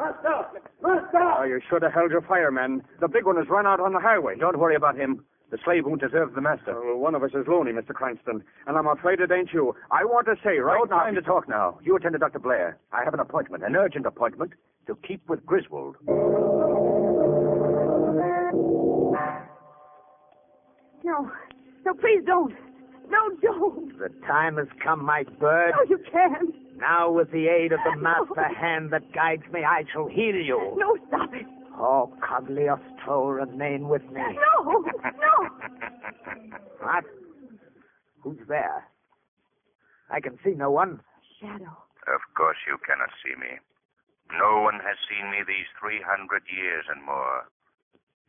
Oh, 0.00 1.44
you 1.46 1.60
should 1.68 1.82
have 1.82 1.92
held 1.92 2.10
your 2.10 2.22
fire, 2.22 2.50
man. 2.50 2.82
The 3.00 3.08
big 3.08 3.24
one 3.26 3.36
has 3.36 3.48
run 3.48 3.66
out 3.66 3.80
on 3.80 3.92
the 3.92 4.00
highway. 4.00 4.36
Don't 4.38 4.58
worry 4.58 4.76
about 4.76 4.96
him. 4.96 5.24
The 5.50 5.58
slave 5.64 5.86
won't 5.86 6.00
deserve 6.02 6.34
the 6.34 6.40
master. 6.42 6.78
Well, 6.84 6.98
one 6.98 7.14
of 7.14 7.22
us 7.22 7.30
is 7.34 7.46
lonely, 7.48 7.72
Mr. 7.72 7.94
Cranston, 7.94 8.44
and 8.66 8.76
I'm 8.76 8.86
afraid 8.86 9.18
it 9.20 9.32
ain't 9.32 9.52
you. 9.52 9.74
I 9.90 10.04
want 10.04 10.26
to 10.26 10.34
say 10.44 10.58
right 10.58 10.78
no 10.78 10.84
now. 10.84 11.04
time 11.04 11.14
to 11.14 11.22
talk 11.22 11.48
now. 11.48 11.78
You 11.82 11.96
attend 11.96 12.12
to 12.12 12.18
Dr. 12.18 12.38
Blair. 12.38 12.76
I 12.92 13.02
have 13.02 13.14
an 13.14 13.20
appointment, 13.20 13.64
an 13.64 13.74
urgent 13.74 14.04
appointment, 14.04 14.52
to 14.86 14.94
keep 15.06 15.26
with 15.28 15.44
Griswold. 15.46 15.96
No. 21.04 21.30
No, 21.84 21.94
please 21.94 22.22
don't. 22.26 22.52
No, 23.08 23.30
don't. 23.40 23.98
The 23.98 24.10
time 24.26 24.58
has 24.58 24.68
come, 24.84 25.02
my 25.04 25.24
bird. 25.40 25.72
No, 25.76 25.82
you 25.88 25.98
can't. 26.12 26.54
Now, 26.78 27.10
with 27.10 27.30
the 27.32 27.48
aid 27.48 27.72
of 27.72 27.80
the 27.84 27.96
master 28.00 28.48
hand 28.54 28.90
that 28.92 29.12
guides 29.12 29.42
me, 29.52 29.64
I 29.64 29.84
shall 29.92 30.06
heal 30.06 30.34
you. 30.36 30.74
No, 30.78 30.96
stop 31.08 31.34
it. 31.34 31.46
Oh, 31.78 32.12
Cagliostro, 32.26 33.28
remain 33.28 33.88
with 33.88 34.02
me. 34.10 34.22
No, 34.22 34.82
no. 34.82 34.88
What? 36.80 37.04
Who's 38.22 38.38
there? 38.48 38.86
I 40.10 40.20
can 40.20 40.38
see 40.44 40.54
no 40.54 40.70
one. 40.70 41.00
Shadow. 41.40 41.74
Of 42.06 42.22
course 42.34 42.56
you 42.66 42.78
cannot 42.86 43.10
see 43.22 43.34
me. 43.38 43.58
No 44.32 44.62
one 44.62 44.80
has 44.80 44.96
seen 45.10 45.30
me 45.30 45.42
these 45.46 45.68
300 45.80 46.42
years 46.48 46.86
and 46.88 47.04
more. 47.04 47.50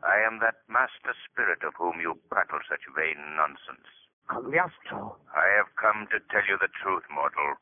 I 0.03 0.19
am 0.25 0.39
that 0.39 0.63
master 0.67 1.13
spirit 1.29 1.63
of 1.63 1.73
whom 1.77 1.99
you 2.01 2.19
prattle 2.29 2.59
such 2.69 2.83
vain 2.95 3.19
nonsense. 3.37 3.87
Cagliostro. 4.29 5.17
I 5.33 5.47
have 5.57 5.71
come 5.79 6.07
to 6.11 6.19
tell 6.31 6.45
you 6.47 6.57
the 6.59 6.71
truth, 6.83 7.03
mortal. 7.11 7.55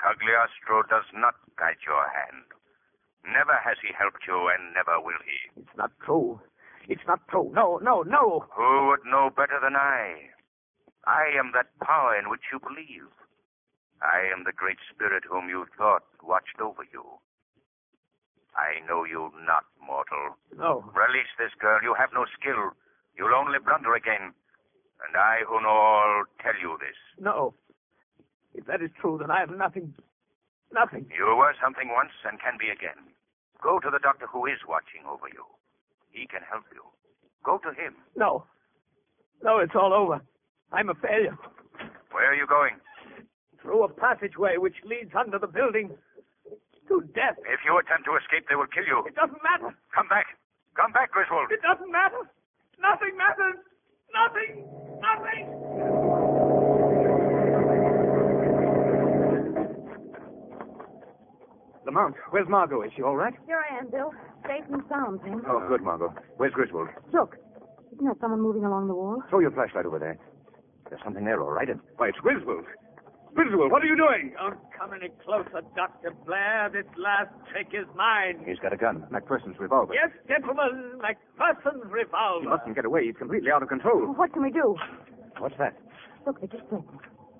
Cagliostro 0.00 0.82
does 0.88 1.04
not 1.12 1.34
guide 1.56 1.80
your 1.86 2.08
hand. 2.08 2.48
Never 3.24 3.52
has 3.60 3.76
he 3.84 3.92
helped 3.92 4.24
you, 4.26 4.48
and 4.48 4.72
never 4.72 4.96
will 4.98 5.20
he. 5.24 5.60
It's 5.60 5.76
not 5.76 5.92
true. 6.04 6.40
It's 6.88 7.04
not 7.06 7.20
true. 7.28 7.52
No, 7.54 7.78
no, 7.82 8.02
no. 8.02 8.48
Who 8.56 8.88
would 8.88 9.04
know 9.04 9.28
better 9.30 9.60
than 9.60 9.76
I? 9.76 10.32
I 11.06 11.28
am 11.36 11.52
that 11.52 11.68
power 11.84 12.16
in 12.16 12.30
which 12.30 12.48
you 12.52 12.58
believe. 12.58 13.12
I 14.00 14.24
am 14.32 14.44
the 14.44 14.56
great 14.56 14.80
spirit 14.88 15.24
whom 15.28 15.48
you 15.48 15.66
thought 15.76 16.04
watched 16.24 16.60
over 16.60 16.84
you. 16.92 17.04
I 18.56 18.80
know 18.88 19.04
you 19.04 19.30
not, 19.46 19.64
mortal. 19.78 20.36
No. 20.56 20.90
Release 20.96 21.30
this 21.38 21.52
girl. 21.60 21.80
You 21.82 21.94
have 21.94 22.10
no 22.12 22.24
skill. 22.24 22.72
You'll 23.16 23.34
only 23.36 23.58
blunder 23.60 23.94
again. 23.94 24.32
And 25.06 25.16
I, 25.16 25.44
who 25.46 25.60
know 25.60 25.68
all, 25.68 26.24
tell 26.42 26.56
you 26.60 26.76
this. 26.80 26.96
No. 27.20 27.54
If 28.54 28.66
that 28.66 28.82
is 28.82 28.90
true, 29.00 29.18
then 29.20 29.30
I 29.30 29.40
have 29.40 29.50
nothing. 29.50 29.94
Nothing. 30.72 31.06
You 31.10 31.26
were 31.36 31.54
something 31.62 31.88
once 31.90 32.12
and 32.24 32.38
can 32.40 32.54
be 32.58 32.70
again. 32.70 33.10
Go 33.62 33.78
to 33.78 33.90
the 33.90 33.98
doctor 33.98 34.26
who 34.26 34.46
is 34.46 34.58
watching 34.66 35.04
over 35.06 35.26
you. 35.32 35.44
He 36.10 36.26
can 36.26 36.40
help 36.48 36.64
you. 36.72 36.82
Go 37.44 37.58
to 37.58 37.70
him. 37.70 37.94
No. 38.16 38.44
No, 39.42 39.58
it's 39.58 39.74
all 39.74 39.92
over. 39.92 40.20
I'm 40.72 40.90
a 40.90 40.94
failure. 40.94 41.36
Where 42.12 42.30
are 42.30 42.34
you 42.34 42.46
going? 42.46 42.76
Through 43.62 43.84
a 43.84 43.88
passageway 43.88 44.56
which 44.56 44.76
leads 44.84 45.12
under 45.14 45.38
the 45.38 45.46
building 45.46 45.90
to 46.88 47.00
death. 47.14 47.38
If 47.46 47.60
you 47.64 47.78
attempt 47.78 48.04
to 48.06 48.16
escape, 48.16 48.46
they 48.48 48.56
will 48.56 48.70
kill 48.70 48.86
you. 48.86 49.04
It 49.06 49.14
doesn't 49.14 49.42
matter. 49.42 49.74
Come 49.94 50.08
back. 50.08 50.26
Come 50.76 50.92
back, 50.92 51.10
Griswold. 51.12 51.50
It 51.50 51.62
doesn't 51.62 51.90
matter. 51.90 52.26
Nothing 52.80 53.14
matters. 53.16 53.58
Nothing. 54.10 54.64
Nothing. 55.02 56.10
Lamont, 62.00 62.16
where's 62.30 62.48
Margot? 62.48 62.82
Is 62.82 62.92
she 62.96 63.02
all 63.02 63.16
right? 63.16 63.34
Here 63.46 63.60
I 63.70 63.78
am, 63.78 63.90
Bill. 63.90 64.10
Safe 64.46 64.64
and 64.72 64.82
sound, 64.88 65.20
Tim. 65.24 65.42
Oh, 65.48 65.60
good, 65.68 65.82
Margot. 65.82 66.14
Where's 66.36 66.52
Griswold? 66.52 66.88
Look, 67.12 67.36
isn't 67.92 68.04
that 68.06 68.16
someone 68.20 68.40
moving 68.40 68.64
along 68.64 68.88
the 68.88 68.94
wall? 68.94 69.22
Throw 69.28 69.40
your 69.40 69.50
flashlight 69.50 69.84
over 69.86 69.98
there. 69.98 70.18
There's 70.88 71.02
something 71.04 71.24
there, 71.24 71.40
all 71.42 71.50
right. 71.52 71.68
Why, 71.96 72.08
it's 72.08 72.18
Griswold. 72.18 72.64
Griswold, 73.34 73.70
what 73.70 73.82
are 73.82 73.86
you 73.86 73.96
doing? 73.96 74.32
Don't 74.36 74.58
come 74.76 74.90
any 74.92 75.10
closer, 75.24 75.62
Dr. 75.76 76.10
Blair. 76.26 76.68
This 76.72 76.86
last 76.98 77.30
trick 77.52 77.68
is 77.72 77.86
mine. 77.94 78.42
He's 78.44 78.58
got 78.58 78.72
a 78.72 78.76
gun. 78.76 79.04
McPherson's 79.12 79.58
revolver. 79.60 79.94
Yes, 79.94 80.10
gentlemen, 80.26 80.98
McPherson's 80.98 81.84
He 81.86 81.92
revolver. 81.92 82.48
mustn't 82.48 82.74
get 82.74 82.84
away. 82.86 83.06
He's 83.06 83.16
completely 83.16 83.50
out 83.52 83.62
of 83.62 83.68
control. 83.68 84.00
What 84.14 84.32
can 84.32 84.42
we 84.42 84.50
do? 84.50 84.74
What's 85.38 85.54
that? 85.58 85.76
Look, 86.26 86.40
they 86.40 86.48
just 86.48 86.64
threatened. 86.68 86.98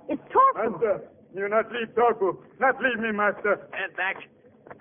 It's 0.08 0.22
Torkel. 0.30 0.70
Master, 0.78 1.00
you 1.34 1.48
not 1.48 1.72
leave 1.72 1.88
Torku. 1.96 2.36
Not 2.60 2.76
leave 2.82 2.98
me, 3.00 3.10
Master. 3.10 3.58
Stand 3.70 3.96
back. 3.96 4.16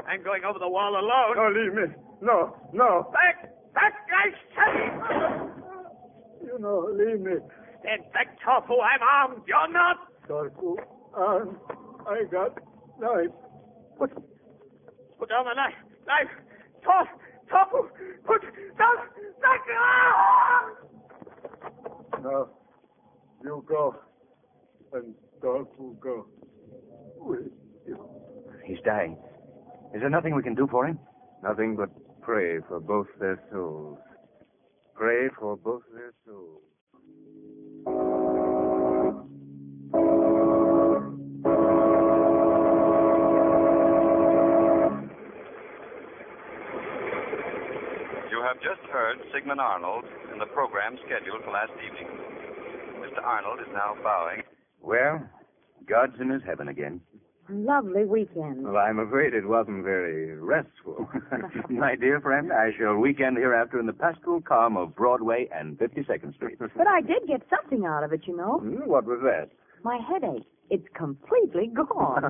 I'm 0.08 0.24
going 0.24 0.44
over 0.44 0.60
the 0.60 0.68
wall 0.70 0.94
alone. 0.96 1.36
No, 1.36 1.50
leave 1.50 1.74
me. 1.74 1.96
No, 2.22 2.56
no. 2.74 3.12
Back! 3.14 3.50
Back, 3.74 3.94
I 4.12 4.30
say! 4.56 4.90
You 6.46 6.60
know, 6.60 6.90
leave 6.92 7.22
me. 7.22 7.34
Stand 7.82 8.04
back, 8.14 8.38
Tofu. 8.44 8.74
I'm 8.80 9.02
armed. 9.02 9.44
You're 9.48 9.72
not. 9.72 9.98
Torku, 10.28 10.78
um, 11.18 11.58
I 12.08 12.24
got 12.32 12.58
knife. 13.00 13.32
Put, 13.98 14.12
put 15.18 15.30
down 15.30 15.46
the 15.46 15.54
knife. 15.56 15.74
Knife. 16.06 16.30
Tof, 16.86 17.08
Tofu. 17.50 17.90
Put 18.26 18.42
down 18.78 18.96
the 19.16 19.22
knife. 19.42 19.62
Now, 22.24 22.48
you 23.44 23.64
go, 23.68 23.96
and 24.94 25.16
Torku 25.42 26.00
go. 26.00 26.26
With 27.22 27.52
you. 27.88 27.98
He's 28.66 28.80
dying. 28.86 29.18
Is 29.94 30.02
there 30.02 30.10
nothing 30.10 30.36
we 30.36 30.44
can 30.44 30.54
do 30.54 30.68
for 30.70 30.86
him? 30.86 31.00
Nothing 31.44 31.76
but 31.76 31.90
pray 32.22 32.60
for 32.68 32.80
both 32.80 33.08
their 33.20 33.42
souls. 33.52 33.98
Pray 34.94 35.30
for 35.40 35.58
both 35.58 35.82
their 35.94 36.14
souls. 36.26 36.62
You 48.30 48.44
have 48.46 48.58
just 48.62 48.86
heard 48.92 49.18
Sigmund 49.34 49.60
Arnold 49.60 50.06
in 50.32 50.38
the 50.38 50.46
program 50.46 50.98
scheduled 51.06 51.44
for 51.44 51.52
last 51.52 51.72
evening. 51.84 52.08
Mr. 53.02 53.24
Arnold 53.24 53.60
is 53.62 53.74
now 53.74 53.96
bowing. 54.04 54.44
Well, 54.82 55.28
God's 55.88 56.14
in 56.22 56.30
his 56.30 56.44
heaven 56.46 56.68
again. 56.68 57.02
Lovely 57.52 58.06
weekend. 58.06 58.64
Well, 58.64 58.78
I'm 58.78 59.00
afraid 59.00 59.34
it 59.34 59.48
wasn't 59.48 59.84
very 59.84 60.36
restful. 60.36 61.10
My 61.70 61.96
dear 61.96 62.22
friend, 62.22 62.52
I 62.54 62.70
shall 62.78 62.96
weekend 62.96 63.38
hereafter 63.38 63.80
in 63.80 63.88
the 63.88 63.94
pastoral 63.94 64.42
calm 64.42 64.78
of 64.78 64.96
Broadway 64.96 65.50
and 65.54 65.78
52nd 65.80 66.36
Street. 66.36 66.60
But 66.60 66.88
I 66.88 67.02
did 67.02 67.28
get 67.28 67.42
something 67.50 67.86
out 67.86 68.04
of 68.04 68.14
it, 68.14 68.22
you 68.28 68.38
know. 68.38 68.60
Hmm, 68.60 68.88
what 68.88 69.06
was 69.06 69.20
that? 69.24 69.50
My 69.84 69.98
headache. 70.08 70.46
It's 70.70 70.88
completely 70.94 71.72
gone. 71.74 72.30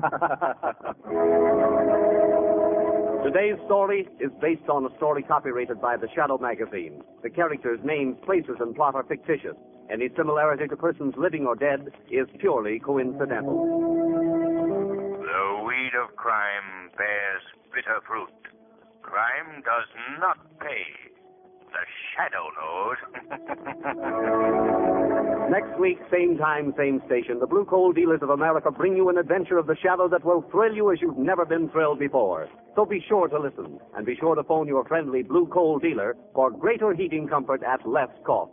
Today's 3.24 3.58
story 3.66 4.08
is 4.18 4.30
based 4.40 4.68
on 4.70 4.86
a 4.86 4.96
story 4.96 5.22
copyrighted 5.22 5.80
by 5.80 5.98
the 5.98 6.08
Shadow 6.14 6.38
magazine. 6.38 7.02
The 7.22 7.28
characters, 7.28 7.78
names, 7.84 8.16
places, 8.24 8.56
and 8.60 8.74
plot 8.74 8.94
are 8.94 9.04
fictitious. 9.04 9.54
Any 9.92 10.08
similarity 10.16 10.66
to 10.68 10.76
persons 10.76 11.14
living 11.18 11.46
or 11.46 11.54
dead 11.54 11.88
is 12.10 12.26
purely 12.38 12.78
coincidental. 12.78 14.19
Weed 15.80 15.94
of 15.94 16.14
crime 16.14 16.90
bears 16.98 17.42
bitter 17.74 18.00
fruit. 18.06 18.28
Crime 19.00 19.62
does 19.64 19.88
not 20.20 20.36
pay. 20.60 20.84
The 21.72 21.84
shadow 22.12 22.50
knows. 22.60 22.98
Next 25.50 25.80
week, 25.80 25.98
same 26.12 26.36
time, 26.36 26.74
same 26.76 27.00
station, 27.06 27.38
the 27.40 27.46
Blue 27.46 27.64
Coal 27.64 27.92
Dealers 27.92 28.20
of 28.20 28.28
America 28.28 28.70
bring 28.70 28.94
you 28.94 29.08
an 29.08 29.16
adventure 29.16 29.56
of 29.56 29.66
the 29.66 29.76
shadow 29.82 30.06
that 30.08 30.22
will 30.22 30.44
thrill 30.50 30.74
you 30.74 30.92
as 30.92 31.00
you've 31.00 31.16
never 31.16 31.46
been 31.46 31.70
thrilled 31.70 31.98
before. 31.98 32.46
So 32.76 32.84
be 32.84 33.02
sure 33.08 33.28
to 33.28 33.38
listen, 33.40 33.80
and 33.96 34.04
be 34.04 34.16
sure 34.16 34.34
to 34.34 34.42
phone 34.44 34.68
your 34.68 34.84
friendly 34.84 35.22
Blue 35.22 35.46
Coal 35.46 35.78
dealer 35.78 36.14
for 36.34 36.50
greater 36.50 36.92
heating 36.92 37.26
comfort 37.26 37.62
at 37.62 37.88
less 37.88 38.10
cost. 38.26 38.52